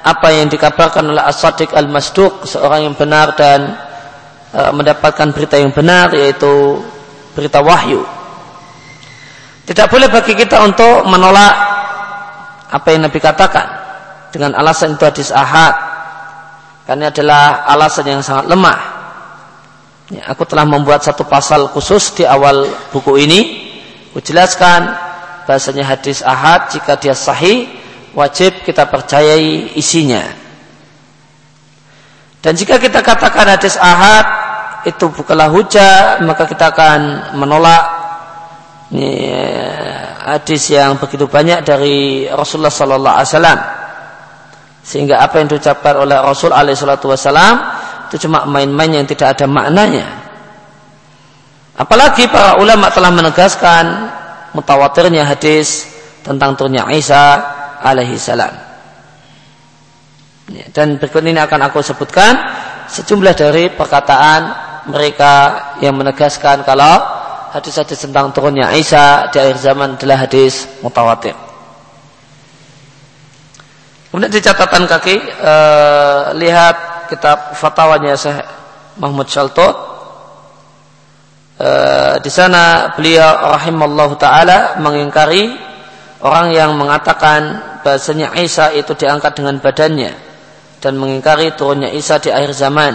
[0.01, 3.75] apa yang dikabarkan oleh As-Sadiq Al-Masduq seorang yang benar dan
[4.55, 6.80] e, mendapatkan berita yang benar yaitu
[7.36, 8.01] berita wahyu
[9.67, 11.55] tidak boleh bagi kita untuk menolak
[12.71, 13.67] apa yang Nabi katakan
[14.32, 15.75] dengan alasan itu hadis ahad.
[16.88, 18.80] Karena adalah alasan yang sangat lemah.
[20.08, 22.64] Ya, aku telah membuat satu pasal khusus di awal
[22.95, 23.39] buku ini.
[24.12, 24.88] Aku jelaskan
[25.43, 27.68] bahasanya hadis ahad jika dia sahih
[28.16, 30.24] wajib kita percayai isinya.
[32.39, 34.26] Dan jika kita katakan hadis ahad
[34.88, 36.99] itu bukanlah hujah maka kita akan
[37.36, 37.84] menolak
[38.95, 43.60] eh, hadis yang begitu banyak dari Rasulullah Sallallahu Alaihi Wasallam
[44.88, 47.55] sehingga apa yang diucapkan oleh Rasul Alaihi Wasallam
[48.08, 50.08] itu cuma main-main yang tidak ada maknanya.
[51.78, 53.86] Apalagi para ulama telah menegaskan
[54.58, 55.86] mutawatirnya hadis
[56.26, 57.38] tentang turunnya Isa
[57.84, 58.49] alaihi salam.
[60.47, 62.34] Ya, dan berikut ini akan aku sebutkan
[62.88, 64.41] sejumlah dari perkataan
[64.89, 65.34] mereka
[65.84, 66.97] yang menegaskan kalau
[67.53, 71.36] hadis-hadis tentang turunnya Isa di akhir zaman adalah hadis mutawatir.
[74.10, 78.43] Kemudian di catatan kaki eh, lihat kitab fatwanya Syekh
[78.99, 79.76] Mahmud Shaltot.
[81.58, 85.58] Eh, di sana beliau rahimallahu taala mengingkari
[86.22, 90.14] orang yang mengatakan bahasanya Isa itu diangkat dengan badannya
[90.78, 92.93] dan mengingkari turunnya Isa di akhir zaman.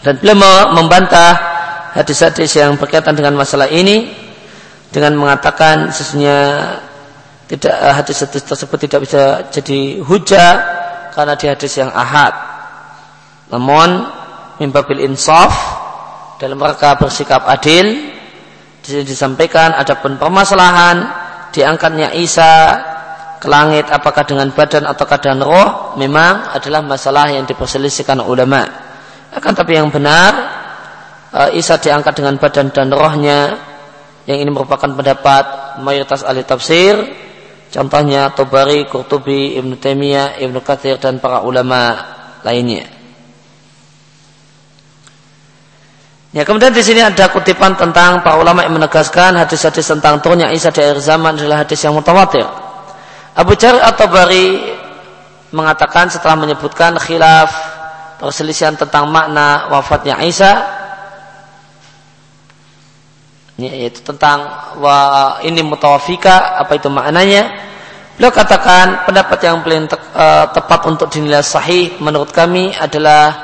[0.00, 1.32] Dan beliau membantah
[1.92, 4.08] hadis-hadis yang berkaitan dengan masalah ini
[4.88, 6.40] dengan mengatakan sesungguhnya
[7.48, 9.22] tidak eh, hadis-hadis tersebut tidak bisa
[9.52, 10.52] jadi hujah
[11.14, 12.34] karena di hadis yang ahad.
[13.54, 13.88] Namun
[14.58, 15.50] mimbabil insaf
[16.42, 18.12] dalam rangka bersikap adil
[18.84, 21.08] disampaikan adapun permasalahan
[21.54, 22.76] diangkatnya Isa
[23.40, 28.66] ke langit apakah dengan badan atau dengan roh memang adalah masalah yang diperselisihkan ulama.
[29.32, 30.32] Akan tapi yang benar
[31.32, 33.56] uh, Isa diangkat dengan badan dan rohnya
[34.24, 36.96] yang ini merupakan pendapat mayoritas ahli tafsir
[37.70, 41.94] contohnya Tobari, Qurtubi, Ibnu Taimiyah, Ibnu Katsir dan para ulama
[42.42, 42.90] lainnya.
[46.34, 50.74] Ya kemudian di sini ada kutipan tentang para ulama yang menegaskan hadis-hadis tentang turunnya Isa
[50.74, 52.42] di akhir zaman adalah hadis yang mutawatir.
[53.38, 54.46] Abu Jari atau Bari
[55.54, 57.54] mengatakan setelah menyebutkan khilaf
[58.18, 60.73] perselisihan tentang makna wafatnya Isa
[63.54, 64.42] yaitu tentang
[64.82, 64.98] wa
[65.46, 67.50] ini mutawafika apa itu maknanya?
[68.14, 73.34] Beliau katakan pendapat yang paling te, uh, tepat untuk dinilai sahih menurut kami adalah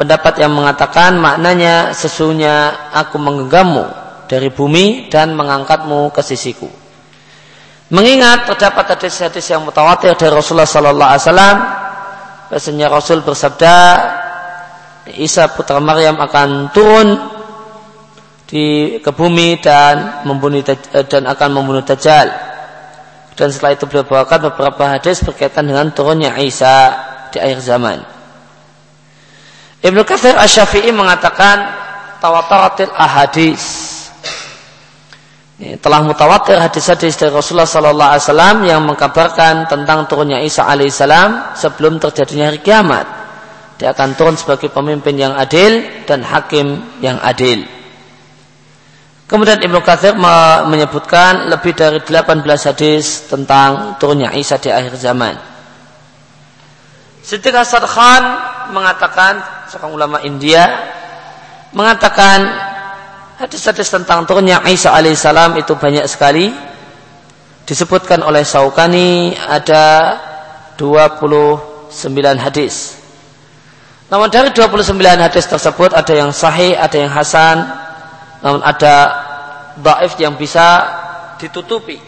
[0.00, 3.84] pendapat yang mengatakan maknanya sesungguhnya aku menggenggammu
[4.28, 6.68] dari bumi dan mengangkatmu ke sisiku.
[7.92, 11.56] Mengingat terdapat hadis-hadis yang mutawatir dari Rasulullah Sallallahu Alaihi Wasallam
[12.50, 13.74] bahasanya Rasul bersabda
[15.14, 17.35] Isa putra Maryam akan turun
[18.46, 22.30] di ke bumi dan membunuh eh, dan akan membunuh Dajjal.
[23.36, 26.94] Dan setelah itu beliau bawakan beberapa hadis berkaitan dengan turunnya Isa
[27.28, 28.00] di akhir zaman.
[29.84, 31.68] Ibnu Katsir Asy-Syafi'i mengatakan
[32.22, 33.92] tawataratil ahadis.
[35.56, 41.96] telah mutawatir hadis-hadis dari Rasulullah Sallallahu Alaihi Wasallam yang mengkabarkan tentang turunnya Isa Alaihissalam sebelum
[41.96, 43.08] terjadinya hari kiamat.
[43.80, 47.64] Dia akan turun sebagai pemimpin yang adil dan hakim yang adil.
[49.26, 50.14] Kemudian Ibnu Katsir
[50.70, 55.34] menyebutkan lebih dari 18 hadis tentang turunnya Isa di akhir zaman.
[57.26, 58.22] Siti Hasan Khan
[58.70, 60.62] mengatakan, seorang ulama India,
[61.74, 62.66] mengatakan
[63.36, 66.48] Hadis-hadis tentang turunnya Isa alaihissalam itu banyak sekali.
[67.68, 70.16] Disebutkan oleh Saukani ada
[70.80, 71.92] 29
[72.40, 72.96] hadis.
[74.08, 77.68] Namun dari 29 hadis tersebut ada yang sahih, ada yang hasan,
[78.44, 78.94] namun ada
[79.80, 80.84] daif yang bisa
[81.40, 82.00] ditutupi.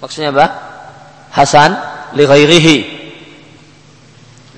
[0.00, 0.46] Maksudnya apa?
[1.34, 1.70] Hasan
[2.16, 2.78] li ghairihi.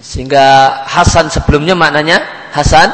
[0.02, 2.20] Sehingga hasan sebelumnya maknanya
[2.52, 2.92] hasan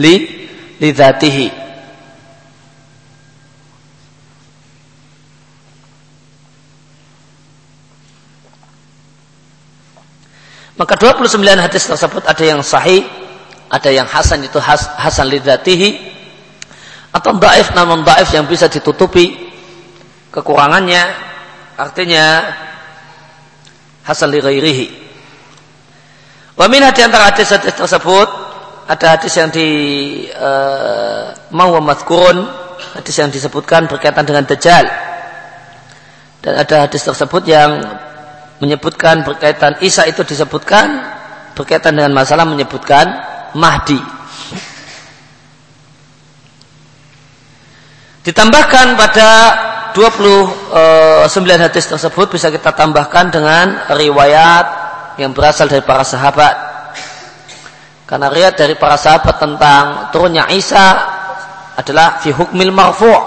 [0.00, 0.46] li
[0.80, 1.62] lidzatihi
[10.82, 13.06] Maka 29 hadis tersebut ada yang sahih,
[13.72, 16.12] ada yang hasan itu has, hasan lidzatihi
[17.08, 19.48] atau daif namun daif yang bisa ditutupi
[20.28, 21.00] kekurangannya
[21.80, 22.52] artinya
[24.04, 24.40] hasan li.
[26.52, 28.28] Wa min antara hadis-hadis tersebut
[28.84, 29.68] ada hadis yang di
[30.36, 31.72] uh, mau
[32.92, 34.84] hadis yang disebutkan berkaitan dengan dajjal
[36.44, 37.80] dan ada hadis tersebut yang
[38.60, 41.08] menyebutkan berkaitan Isa itu disebutkan
[41.56, 44.00] berkaitan dengan masalah menyebutkan Mahdi.
[48.22, 49.30] Ditambahkan pada
[49.98, 54.66] 29 eh, hadis tersebut bisa kita tambahkan dengan riwayat
[55.18, 56.54] yang berasal dari para sahabat.
[58.06, 59.84] Karena riat dari para sahabat tentang
[60.14, 60.86] turunnya Isa
[61.74, 63.20] adalah fi hukmil marfu'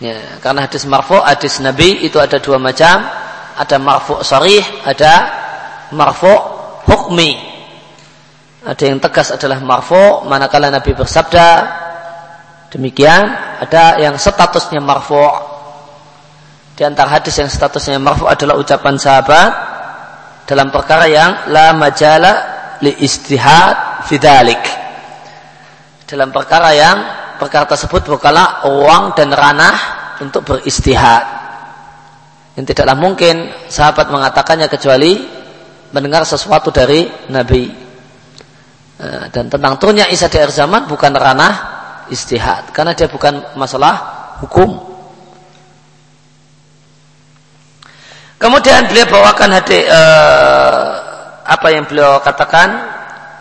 [0.00, 3.06] ya, karena hadis marfu' hadis Nabi itu ada dua macam.
[3.58, 5.14] Ada marfu' sarih ada
[5.94, 6.57] marfu'
[6.88, 7.36] hukmi.
[8.64, 11.48] Ada yang tegas adalah marfu' manakala Nabi bersabda
[12.68, 13.24] demikian
[13.64, 15.32] ada yang statusnya marfu'
[16.76, 19.50] di antara hadis yang statusnya marfu' adalah ucapan sahabat
[20.44, 22.32] dalam perkara yang la majala
[22.84, 24.60] li istihad fidalik
[26.08, 26.96] dalam perkara yang
[27.36, 29.76] perkara tersebut bukanlah uang dan ranah
[30.24, 31.24] untuk beristihad.
[32.58, 35.37] Yang tidaklah mungkin sahabat mengatakannya kecuali
[35.92, 37.68] mendengar sesuatu dari Nabi.
[38.98, 41.54] Eh, dan tentang turunnya Isa di akhir zaman bukan ranah
[42.10, 43.94] istihad karena dia bukan masalah
[44.42, 44.88] hukum.
[48.38, 50.82] Kemudian beliau bawakan hadis uh,
[51.42, 52.70] apa yang beliau katakan.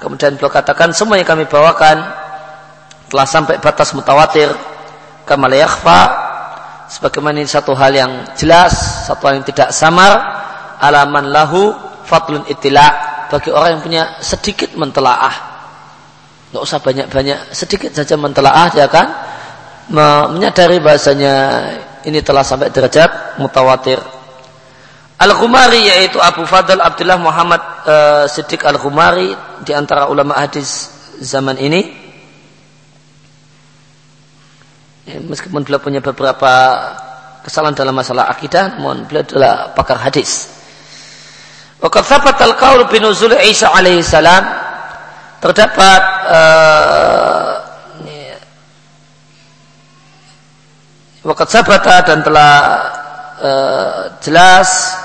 [0.02, 2.02] Kemudian beliau katakan semua yang kami bawakan
[3.10, 4.50] telah sampai batas mutawatir
[5.26, 5.50] kama
[6.88, 10.18] sebagaimana ini satu hal yang jelas, satu hal yang tidak samar
[10.80, 11.76] alaman lahu
[12.08, 12.88] fadlun itila
[13.28, 15.36] bagi orang yang punya sedikit mentelaah.
[16.48, 19.08] Tidak usah banyak-banyak, sedikit saja mentelaah dia akan
[20.32, 21.36] menyadari bahasanya
[22.08, 24.00] ini telah sampai derajat mutawatir
[25.18, 29.34] Al-Khumari yaitu Abu Fadl Abdullah Muhammad uh, Siddiq Al-Khumari
[29.66, 32.06] di antara ulama hadis zaman ini.
[35.10, 36.54] Ya, meskipun beliau punya beberapa
[37.42, 40.57] kesalahan dalam masalah akidah, namun beliau adalah pakar hadis.
[41.78, 44.44] Waqad thabat al-qaul bi nuzul Isa alaihi salam.
[45.38, 47.54] Terdapat uh,
[52.08, 52.54] dan telah
[53.44, 54.96] uh, jelas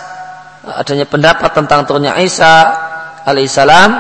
[0.63, 2.71] adanya pendapat tentang turunnya Isa
[3.27, 3.91] alaihissalam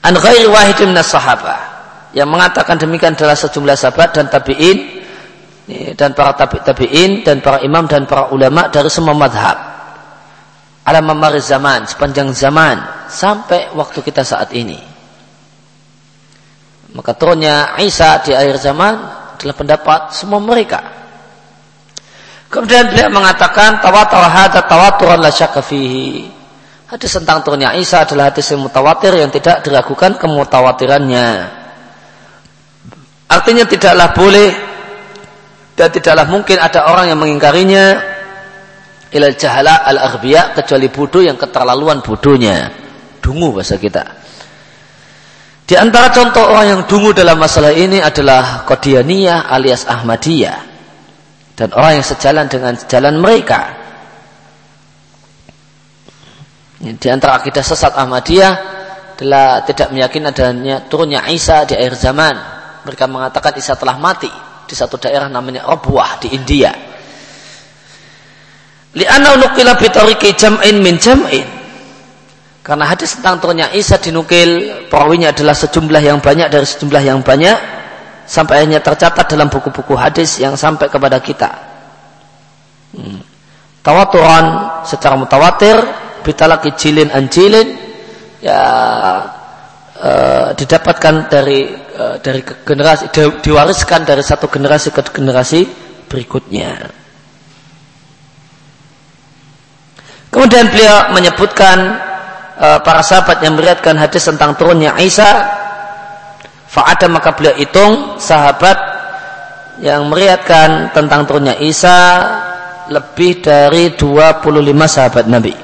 [0.00, 1.12] an ghairi wahidin minas
[2.16, 5.04] yang mengatakan demikian adalah sejumlah sahabat dan tabi'in
[5.98, 9.75] dan para tabi tabi'in dan para imam dan para ulama dari semua madhab
[10.86, 12.78] ala mamari zaman sepanjang zaman
[13.10, 14.78] sampai waktu kita saat ini
[16.94, 18.94] maka turunnya Isa di akhir zaman
[19.36, 20.96] adalah pendapat semua mereka
[22.46, 26.30] Kemudian beliau mengatakan tawatur hada tawaturan la syakka fihi.
[26.86, 31.28] Hadis tentang turunnya Isa adalah hadis yang mutawatir yang tidak diragukan kemutawatirannya.
[33.26, 34.50] Artinya tidaklah boleh
[35.74, 38.15] dan tidaklah mungkin ada orang yang mengingkarinya
[39.16, 42.70] ilal jahala al aghbiya kecuali bodoh yang keterlaluan bodohnya.
[43.24, 44.04] Dungu bahasa kita.
[45.66, 50.58] Di antara contoh orang yang dungu dalam masalah ini adalah Qadianiyah alias Ahmadiyah
[51.58, 53.74] dan orang yang sejalan dengan jalan mereka.
[56.78, 58.54] Di antara akidah sesat Ahmadiyah
[59.18, 62.36] adalah tidak meyakini adanya turunnya Isa di akhir zaman.
[62.86, 64.30] Mereka mengatakan Isa telah mati
[64.70, 66.95] di satu daerah namanya Rabuah di India.
[68.96, 71.44] Li'anna nukila bitariki jam'in min jam'in.
[72.64, 77.54] Karena hadis tentang turunnya Isa dinukil perawinya adalah sejumlah yang banyak dari sejumlah yang banyak
[78.26, 81.50] sampai hanya tercatat dalam buku-buku hadis yang sampai kepada kita.
[82.96, 83.22] Hmm.
[83.86, 84.44] Tawaturan
[84.82, 85.78] secara mutawatir
[86.26, 87.78] bitalaki jilin anjilin
[88.42, 88.60] ya
[89.94, 90.10] e,
[90.58, 95.62] didapatkan dari e, dari generasi di, diwariskan dari satu generasi ke generasi
[96.10, 97.05] berikutnya.
[100.36, 101.96] Kemudian beliau menyebutkan
[102.60, 105.48] e, para sahabat yang meriatkan hadis tentang turunnya Isa.
[106.68, 108.76] Fa'ada maka beliau hitung sahabat
[109.80, 112.20] yang meriatkan tentang turunnya Isa
[112.92, 114.44] lebih dari 25
[114.84, 115.56] sahabat Nabi.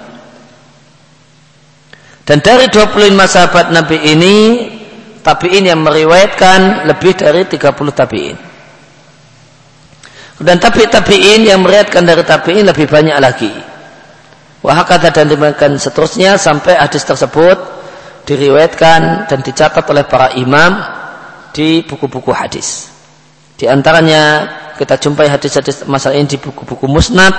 [2.25, 2.97] Dan dari 25
[3.29, 4.37] sahabat Nabi ini
[5.21, 8.37] tabi'in yang meriwayatkan lebih dari 30 tabi'in.
[10.41, 13.53] Dan tabi tabi'in yang meriwayatkan dari tabi'in lebih banyak lagi.
[14.63, 17.59] Wahakata dan demikian seterusnya sampai hadis tersebut
[18.23, 20.79] diriwayatkan dan dicatat oleh para imam
[21.51, 22.87] di buku-buku hadis.
[23.59, 24.47] Di antaranya
[24.79, 27.35] kita jumpai hadis-hadis masalah ini di buku-buku musnad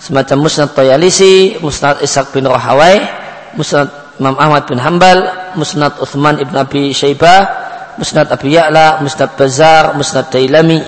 [0.00, 2.96] semacam musnad Toyalisi, musnad Ishaq bin Rahawai,
[3.52, 7.44] musnad Imam Ahmad bin Hambal, musnad Uthman ibn Abi Syaibah,
[8.00, 10.80] musnad Abi Ya'la, musnad Bazar, musnad Dailami.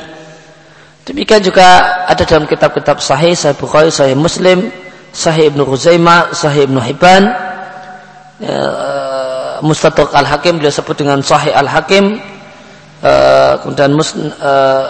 [1.06, 4.70] Demikian juga ada dalam kitab-kitab sahih, sahih Bukhari, sahih Muslim,
[5.10, 7.22] sahih Ibnu Ruzaimah, sahih Ibnu Hibban,
[8.40, 8.58] ya,
[9.60, 12.16] Mustadrak Al-Hakim beliau sebut dengan Sahih Al-Hakim
[13.04, 14.84] uh, kemudian uh,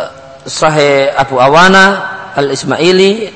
[0.47, 2.07] Sahih Abu Awana
[2.39, 3.29] Al-Ismaili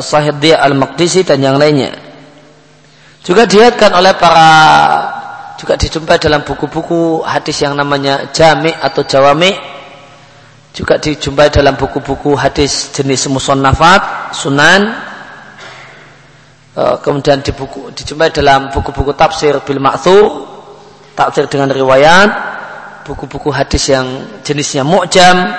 [0.00, 1.92] Sahih Dia Al-Maqdisi dan yang lainnya.
[3.20, 4.48] Juga dilihatkan oleh para
[5.60, 9.52] juga dijumpai dalam buku-buku hadis yang namanya Jami atau Jawami
[10.74, 15.13] juga dijumpai dalam buku-buku hadis jenis musonnafat sunan
[16.74, 20.42] kemudian di buku, dijumpai dalam buku-buku tafsir bil ma'thur
[21.14, 22.30] tafsir dengan riwayat
[23.06, 24.06] buku-buku hadis yang
[24.42, 25.54] jenisnya mu'jam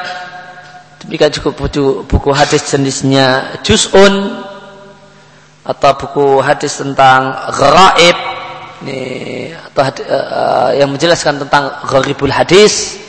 [1.06, 4.44] demikian juga buku, buku hadis jenisnya juz'un
[5.66, 8.18] atau buku hadis tentang gharaib
[8.86, 9.02] ini
[9.56, 13.00] atau uh, eh, eh, yang menjelaskan tentang gharibul hadis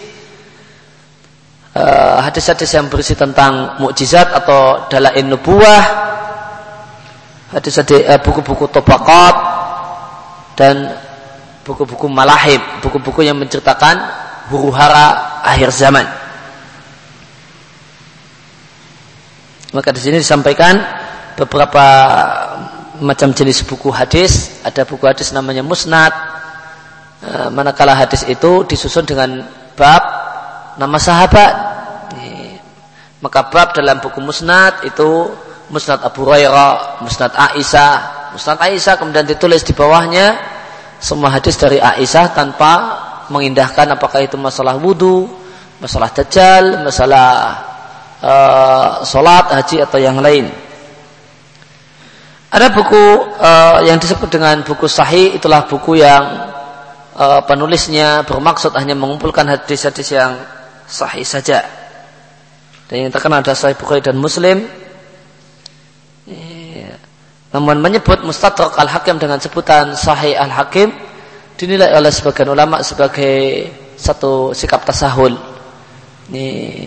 [1.76, 6.15] eh, hadis-hadis uh, yang berisi tentang mukjizat atau dalain nubuah
[7.54, 9.34] hadis-hadis uh, buku-buku tobakat
[10.58, 10.98] dan
[11.62, 13.98] buku-buku malahib buku-buku yang menceritakan
[14.50, 16.06] huru hara akhir zaman.
[19.74, 20.78] Maka di sini disampaikan
[21.36, 21.84] beberapa
[23.02, 24.62] macam jenis buku hadis.
[24.64, 26.14] Ada buku hadis namanya musnad.
[27.20, 29.44] E, manakala hadis itu disusun dengan
[29.76, 30.02] bab
[30.80, 31.76] nama sahabat.
[33.20, 35.34] Maka bab dalam buku musnad itu
[35.70, 37.94] musnad Abu Hurairah, musnad Aisyah,
[38.34, 40.38] musnad Aisyah kemudian ditulis di bawahnya
[41.02, 42.72] semua hadis dari Aisyah tanpa
[43.28, 45.26] mengindahkan apakah itu masalah wudhu,
[45.82, 47.28] masalah dajjal, masalah
[48.22, 50.48] uh, sholat, haji atau yang lain.
[52.46, 53.04] Ada buku
[53.36, 56.24] uh, yang disebut dengan buku sahih, itulah buku yang
[57.18, 60.38] uh, penulisnya bermaksud hanya mengumpulkan hadis-hadis yang
[60.86, 61.66] sahih saja.
[62.86, 64.85] Dan yang terkenal ada Sahih Bukhari dan Muslim.
[67.56, 70.92] Namun menyebut Mustadrak Al-Hakim dengan sebutan Sahih Al-Hakim
[71.56, 73.64] dinilai oleh sebagian ulama sebagai
[73.96, 75.32] satu sikap tasahul.
[76.28, 76.84] Ini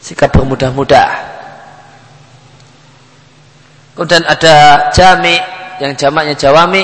[0.00, 1.08] sikap bermudah-mudah.
[3.92, 5.36] Kemudian ada jami
[5.84, 6.80] yang jamaknya jawami.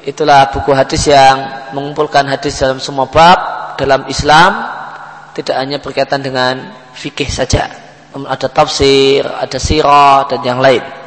[0.00, 4.64] Itulah buku hadis yang mengumpulkan hadis dalam semua bab dalam Islam
[5.36, 7.68] tidak hanya berkaitan dengan fikih saja.
[8.16, 11.04] Ada tafsir, ada sirah dan yang lain.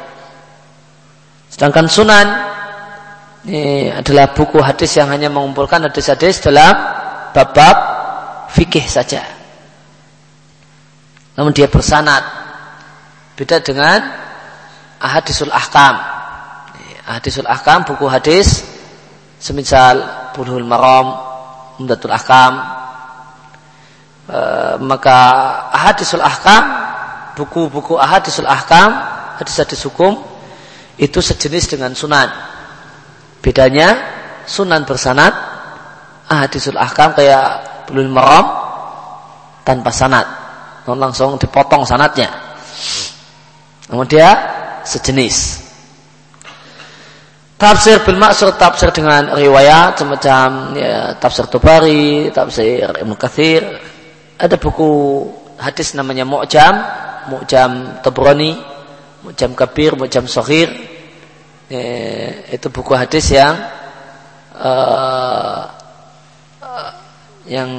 [1.60, 2.26] Sedangkan sunan
[3.44, 6.72] ini adalah buku hadis yang hanya mengumpulkan hadis-hadis dalam
[7.36, 7.76] bab-bab
[8.48, 9.20] fikih saja.
[11.36, 12.24] Namun dia bersanad.
[13.36, 14.08] Beda dengan
[15.04, 16.00] ahadisul ahkam.
[17.04, 18.64] Ahadisul ahkam buku hadis
[19.36, 21.12] semisal Bulughul Maram,
[21.76, 22.56] Umdatul Ahkam.
[24.32, 24.40] E,
[24.80, 25.16] maka
[25.76, 26.64] ahadisul ahkam
[27.36, 28.96] buku-buku ahadisul ahkam
[29.36, 30.29] hadis-hadis hukum
[31.00, 32.28] itu sejenis dengan sunan
[33.40, 33.88] Bedanya
[34.44, 35.32] sunan bersanat,
[36.28, 38.46] ahadisul ahkam kayak belum maram
[39.64, 40.28] tanpa sanat.
[40.84, 42.28] Langsung dipotong sanatnya.
[43.88, 44.28] Namun dia
[44.84, 45.68] sejenis.
[47.60, 53.60] tafsir bil maksud tafsir dengan riwayat semacam ya, tafsir Tubari, tafsir Ibnu Katsir.
[54.40, 54.88] Ada buku
[55.60, 56.80] hadis namanya Mu'jam,
[57.28, 58.56] Mu'jam Tabrani,
[59.20, 60.89] Mu'jam Kabir, Mu'jam Saghir.
[61.70, 61.86] Ya,
[62.50, 63.54] itu buku hadis yang
[64.58, 65.70] uh,
[67.46, 67.70] yang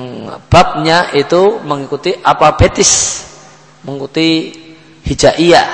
[0.48, 3.24] babnya itu mengikuti alfabetis,
[3.84, 4.56] mengikuti
[5.04, 5.68] hijaiyah.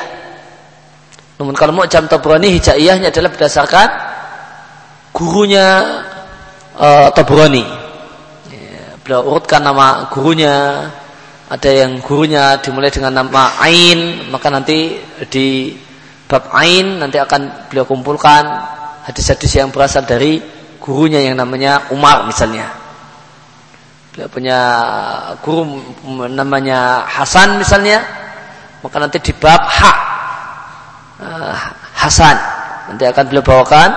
[1.37, 3.89] Namun kalau mau jam Tabrani hijaiyahnya adalah berdasarkan
[5.13, 5.67] gurunya
[6.73, 7.65] uh, Tabrani.
[8.49, 10.89] Ya, beliau urutkan nama gurunya.
[11.47, 14.99] Ada yang gurunya dimulai dengan nama Ain, maka nanti
[15.31, 15.71] di
[16.27, 18.43] bab Ain nanti akan beliau kumpulkan
[19.07, 20.43] hadis-hadis yang berasal dari
[20.83, 22.67] gurunya yang namanya Umar misalnya.
[24.11, 24.59] Beliau punya
[25.39, 25.63] guru
[26.27, 28.03] namanya Hasan misalnya,
[28.83, 29.97] maka nanti di bab hak
[31.23, 31.55] uh,
[31.95, 32.37] Hasan
[32.91, 33.89] nanti akan beliau bawakan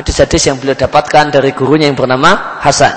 [0.00, 2.92] hadis-hadis yang beliau dapatkan dari gurunya yang bernama Hasan.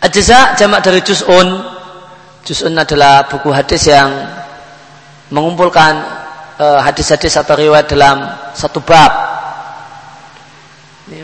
[0.00, 1.48] Ajza jamak dari juz'un.
[2.46, 4.12] Juz'un adalah buku hadis yang
[5.34, 5.98] mengumpulkan
[6.60, 8.16] hadis-hadis atau riwayat dalam
[8.56, 9.12] satu bab.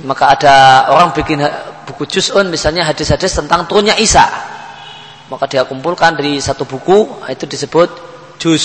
[0.06, 0.54] Maka ada
[0.94, 1.42] orang bikin
[1.88, 4.24] buku juz'un misalnya hadis-hadis tentang turunnya Isa.
[5.26, 7.88] Maka dia kumpulkan di satu buku itu disebut
[8.36, 8.64] juz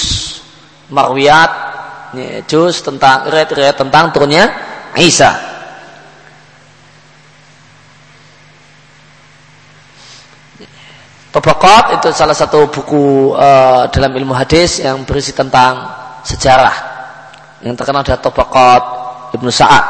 [0.91, 1.51] marwiyat
[2.15, 4.51] ya, juz tentang riwayat tentang turunnya
[4.99, 5.57] Isa
[11.38, 15.86] Tabaqat itu salah satu buku uh, dalam ilmu hadis yang berisi tentang
[16.28, 16.75] sejarah
[17.63, 18.84] yang terkenal adalah Tabaqat
[19.39, 19.86] Ibnu Sa'ad.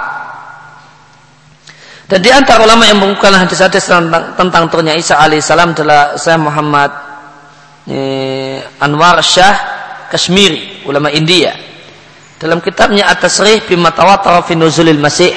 [2.07, 6.87] Dan di antara ulama yang mengukuhkan hadis-hadis tentang, tentang turunnya Isa alaihissalam adalah saya Muhammad
[7.83, 9.57] eh, Anwar Syah
[10.07, 11.51] Kashmiri, ulama India.
[12.39, 15.35] Dalam kitabnya At-Tasrih bima tawatara nuzulil Masih.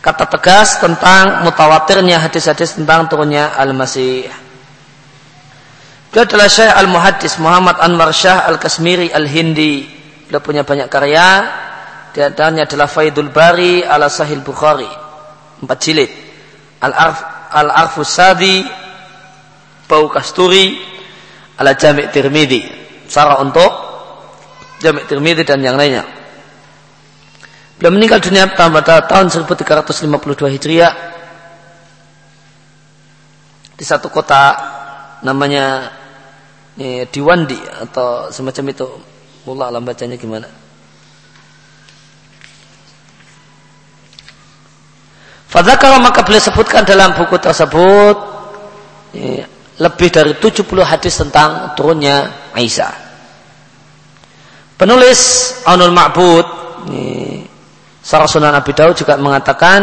[0.00, 4.32] Kata tegas tentang mutawatirnya hadis-hadis tentang turunnya Al-Masih.
[6.10, 9.86] Dia adalah Syekh Al-Muhaddis Muhammad Anwar Syah Al-Kasmiri Al-Hindi.
[10.26, 11.28] Dia punya banyak karya.
[12.10, 14.90] Di antaranya adalah Faidul Bari ala Sahih Bukhari.
[15.62, 16.10] Empat jilid.
[16.82, 17.18] Al-Arf
[17.50, 18.62] Al-Arfus Sabi
[19.86, 20.78] Bau Kasturi
[21.58, 22.62] ala Jami' Tirmidhi
[23.10, 23.70] Sarah untuk
[24.80, 26.06] Jami' Tirmidzi dan yang lainnya.
[27.76, 30.92] Beliau meninggal dunia pada tahun 1352 Hijriah
[33.76, 34.56] di satu kota
[35.24, 35.99] namanya
[36.78, 38.86] ini, Diwandi atau semacam itu.
[39.48, 40.46] Mullah alam bacanya gimana?
[45.50, 48.16] Fadzakara maka beliau sebutkan dalam buku tersebut
[49.18, 49.42] ini,
[49.82, 52.94] lebih dari 70 hadis tentang turunnya Aisyah.
[54.78, 55.20] Penulis
[55.66, 56.46] Aunul Ma'bud
[58.00, 59.80] Sarah Sunan Abi Daud juga mengatakan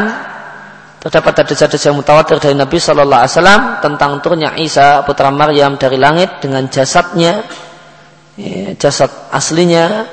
[0.98, 5.98] terdapat hadis-hadis yang mutawatir dari Nabi Shallallahu Alaihi Wasallam tentang turunnya Isa putra Maryam dari
[6.02, 7.46] langit dengan jasadnya
[8.78, 10.05] jasad aslinya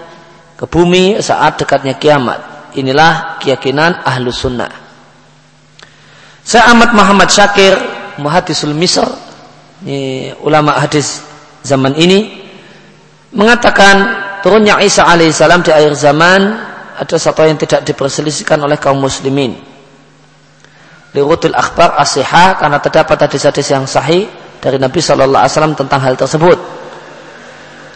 [0.56, 2.72] ke bumi saat dekatnya kiamat.
[2.74, 4.70] Inilah keyakinan ahlu sunnah.
[6.44, 7.72] Saya Ahmad Muhammad Syakir,
[8.20, 9.08] Muhadisul Misr,
[9.84, 11.20] ini, ulama hadis
[11.60, 12.44] zaman ini
[13.32, 13.96] mengatakan
[14.40, 16.40] turunnya Isa alaihissalam di akhir zaman
[16.94, 19.73] ada satu yang tidak diperselisihkan oleh kaum muslimin.
[21.14, 24.26] Lirutul akhbar asihah karena terdapat hadis-hadis yang sahih
[24.58, 26.58] dari Nabi Wasallam tentang hal tersebut.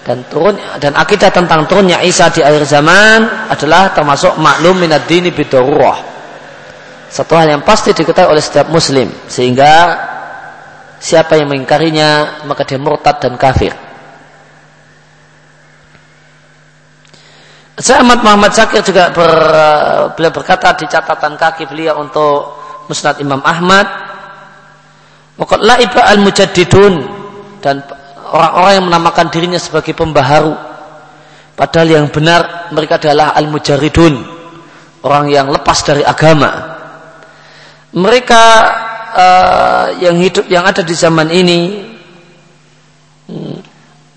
[0.07, 5.35] Dan turun dan akidah tentang turunnya Isa di akhir zaman adalah termasuk maklum minad dini
[5.35, 5.99] bidurrah.
[7.11, 9.73] Satu hal yang pasti diketahui oleh setiap muslim sehingga
[10.99, 13.70] Siapa yang mengingkarinya maka dia murtad dan kafir.
[17.78, 19.31] Saya Ahmad Muhammad Zakir juga ber,
[20.19, 22.58] beliau berkata di catatan kaki beliau untuk
[22.89, 23.86] Musnad Imam Ahmad.
[25.39, 26.94] Waqat laiba al-mujaddidun.
[27.62, 27.85] Dan
[28.32, 30.56] orang-orang yang menamakan dirinya sebagai pembaharu.
[31.55, 34.15] Padahal yang benar mereka adalah al-mujaridun
[35.02, 36.78] orang yang lepas dari agama.
[37.94, 38.44] Mereka
[39.15, 41.60] uh, yang hidup yang ada di zaman ini
[43.27, 43.56] hmm,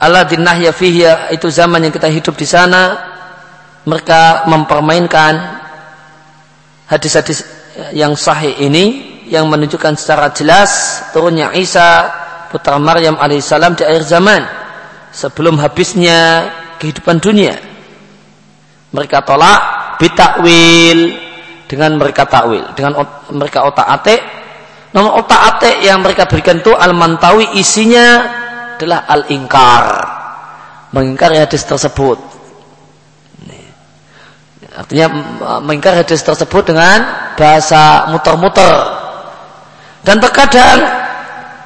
[0.01, 2.97] Aladin nahya fihya itu zaman yang kita hidup di sana
[3.85, 5.61] mereka mempermainkan
[6.89, 7.45] hadis-hadis
[7.95, 8.85] yang sahih ini
[9.31, 12.11] yang menunjukkan secara jelas turunnya Isa
[12.51, 14.41] putra Maryam alaihissalam di akhir zaman
[15.15, 17.55] sebelum habisnya kehidupan dunia
[18.91, 21.15] mereka tolak bitakwil
[21.67, 24.21] dengan mereka takwil dengan mereka otak atik
[24.91, 28.27] Nomor otak atik yang mereka berikan itu al-mantawi isinya
[28.75, 29.83] adalah al-ingkar.
[30.91, 32.19] Mengingkari hadis tersebut.
[34.71, 35.07] Artinya
[35.59, 37.03] mengingkari hadis tersebut dengan
[37.35, 38.71] bahasa muter-muter.
[40.01, 40.79] Dan terkadang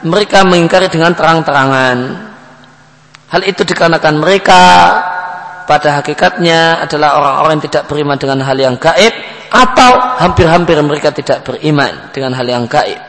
[0.05, 1.97] mereka mengingkari dengan terang-terangan.
[3.31, 4.61] Hal itu dikarenakan mereka
[5.65, 9.13] pada hakikatnya adalah orang-orang yang tidak beriman dengan hal yang gaib
[9.49, 9.91] atau
[10.21, 13.01] hampir-hampir mereka tidak beriman dengan hal yang gaib.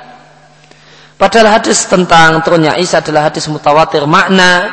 [1.17, 4.69] Padahal hadis tentang turunnya Isa adalah hadis mutawatir makna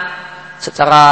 [0.59, 1.03] secara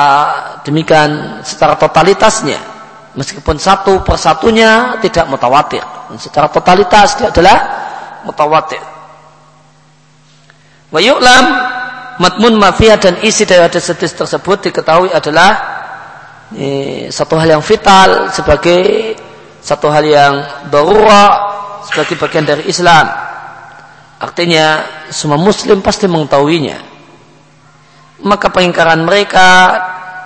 [0.63, 2.70] demikian secara totalitasnya
[3.17, 5.83] meskipun satu persatunya tidak mutawatir
[6.15, 7.57] secara totalitas dia adalah
[8.23, 8.79] mutawatir
[10.91, 11.45] wa yu'lam
[12.21, 15.51] matmun mafiyah dan isi dari hadis-hadis tersebut diketahui adalah
[16.55, 19.15] eh, satu hal yang vital sebagai
[19.61, 20.33] satu hal yang
[20.73, 21.33] darurat
[21.85, 23.09] sebagai bagian dari Islam.
[24.21, 26.77] Artinya semua muslim pasti mengetahuinya.
[28.21, 29.47] Maka pengingkaran mereka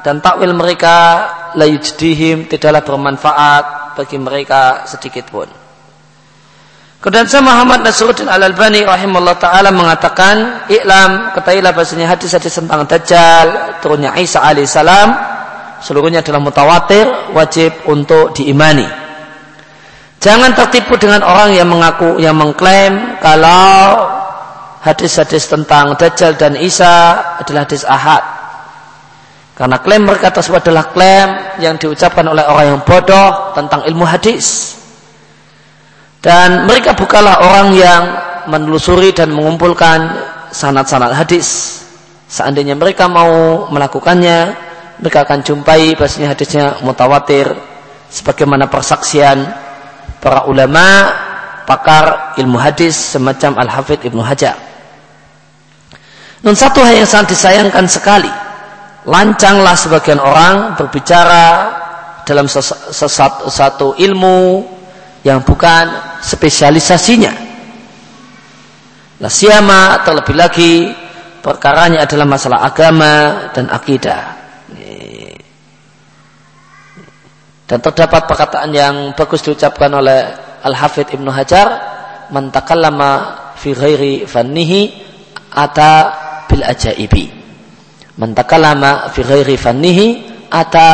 [0.06, 1.26] dan takwil mereka
[1.58, 5.50] la yujdihim tidaklah bermanfaat bagi mereka sedikit pun.
[7.02, 14.14] Kemudian saya Muhammad Nasruddin Al-Albani rahimahullah taala mengatakan, "I'lam ketahuilah bahasanya hadis-hadis tentang Dajjal, turunnya
[14.22, 15.10] Isa alaihissalam,
[15.82, 18.86] seluruhnya adalah mutawatir, wajib untuk diimani."
[20.22, 24.06] Jangan tertipu dengan orang yang mengaku yang mengklaim kalau
[24.86, 28.35] hadis-hadis tentang Dajjal dan Isa adalah hadis ahad.
[29.56, 31.30] Karena klaim mereka tersebut adalah klaim
[31.64, 34.76] yang diucapkan oleh orang yang bodoh tentang ilmu hadis.
[36.20, 38.04] Dan mereka bukanlah orang yang
[38.52, 40.12] menelusuri dan mengumpulkan
[40.52, 41.80] sanad-sanad hadis.
[42.28, 44.52] Seandainya mereka mau melakukannya,
[45.00, 47.48] mereka akan jumpai bahasanya hadisnya mutawatir
[48.12, 49.44] sebagaimana persaksian
[50.20, 51.16] para ulama
[51.64, 54.58] pakar ilmu hadis semacam Al-Hafidh Ibnu Hajar.
[56.46, 58.30] Dan satu hal yang sangat disayangkan sekali,
[59.06, 61.46] lancanglah sebagian orang berbicara
[62.26, 64.66] dalam sesuatu satu ilmu
[65.22, 67.34] yang bukan spesialisasinya.
[69.22, 70.74] Nah, siama terlebih lagi
[71.42, 73.14] perkaranya adalah masalah agama
[73.54, 74.22] dan akidah.
[77.66, 80.22] Dan terdapat perkataan yang bagus diucapkan oleh
[80.62, 81.68] Al-Hafidh Ibnu Hajar,
[82.30, 84.94] "Man takallama fi ghairi fannihi
[85.50, 85.94] ata
[86.46, 87.35] bil ajaibi."
[88.16, 90.08] Man takallama fi ghairi fannihi
[90.48, 90.88] ata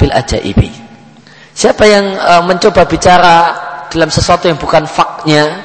[0.00, 0.72] bil ajaibi.
[1.52, 3.34] Siapa yang uh, mencoba bicara
[3.92, 5.60] dalam sesuatu yang bukan faknya,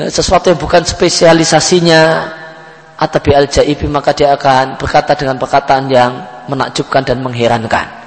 [0.00, 2.02] eh, sesuatu yang bukan spesialisasinya,
[2.96, 6.12] atau bil ajaibi maka dia akan berkata dengan perkataan yang
[6.48, 8.04] menakjubkan dan mengherankan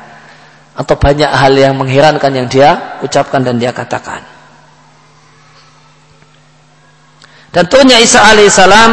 [0.77, 4.21] atau banyak hal yang mengherankan yang dia ucapkan dan dia katakan.
[7.49, 8.91] Dan turunnya Isa alaihissalam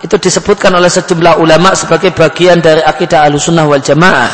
[0.00, 4.32] itu disebutkan oleh sejumlah ulama sebagai bagian dari akidah alusunnah wal jamaah.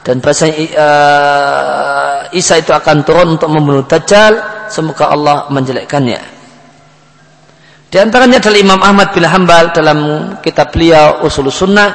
[0.00, 4.64] Dan bahasa uh, Isa itu akan turun untuk membunuh Dajjal.
[4.72, 6.20] Semoga Allah menjelekkannya.
[7.90, 9.98] Di antaranya adalah Imam Ahmad bin Hambal dalam
[10.40, 11.90] kitab beliau Usul Sunnah.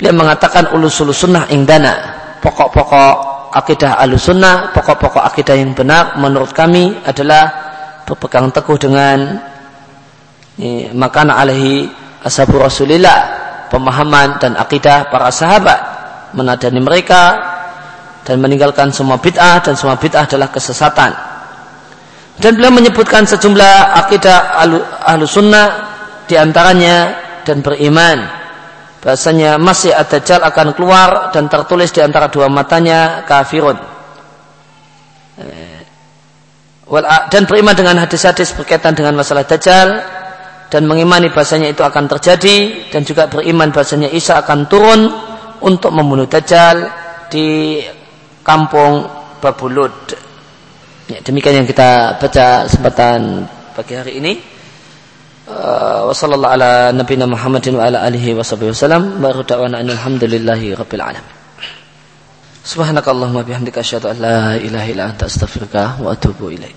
[0.00, 3.14] Beliau mengatakan Usul Sunnah ingdana pokok-pokok
[3.56, 7.48] akidah alusunnah, pokok-pokok akidah yang benar menurut kami adalah
[8.04, 9.40] berpegang teguh dengan
[10.94, 11.90] makana alaihi
[12.22, 13.18] ashabu rasulillah
[13.70, 15.78] pemahaman dan akidah para sahabat
[16.34, 17.22] menadani mereka
[18.22, 21.10] dan meninggalkan semua bid'ah dan semua bid'ah adalah kesesatan
[22.38, 23.74] dan beliau menyebutkan sejumlah
[24.06, 24.62] akidah
[25.06, 25.66] ahlu sunnah
[26.26, 28.44] di antaranya dan beriman
[29.04, 33.76] bahasanya masih ada jal akan keluar dan tertulis di antara dua matanya kafirun.
[35.36, 35.84] Eh,
[37.28, 40.00] dan beriman dengan hadis-hadis berkaitan dengan masalah dajjal
[40.72, 45.00] dan mengimani bahasanya itu akan terjadi dan juga beriman bahasanya Isa akan turun
[45.64, 46.88] untuk membunuh dajjal
[47.30, 47.80] di
[48.44, 49.06] kampung
[49.40, 50.16] Babulud.
[51.12, 53.44] Ya, demikian yang kita baca kesempatan
[53.76, 54.32] pagi hari ini.
[55.44, 60.72] Uh, wa sallallahu ala nabiyina Muhammadin wa ala alihi wa sahbihi wasallam baru da'wana alhamdulillahi
[60.72, 61.36] rabbil alamin
[62.64, 66.72] subhanakallahumma bihamdika asyhadu an la ilaha illa anta astaghfiruka wa atubu ilaik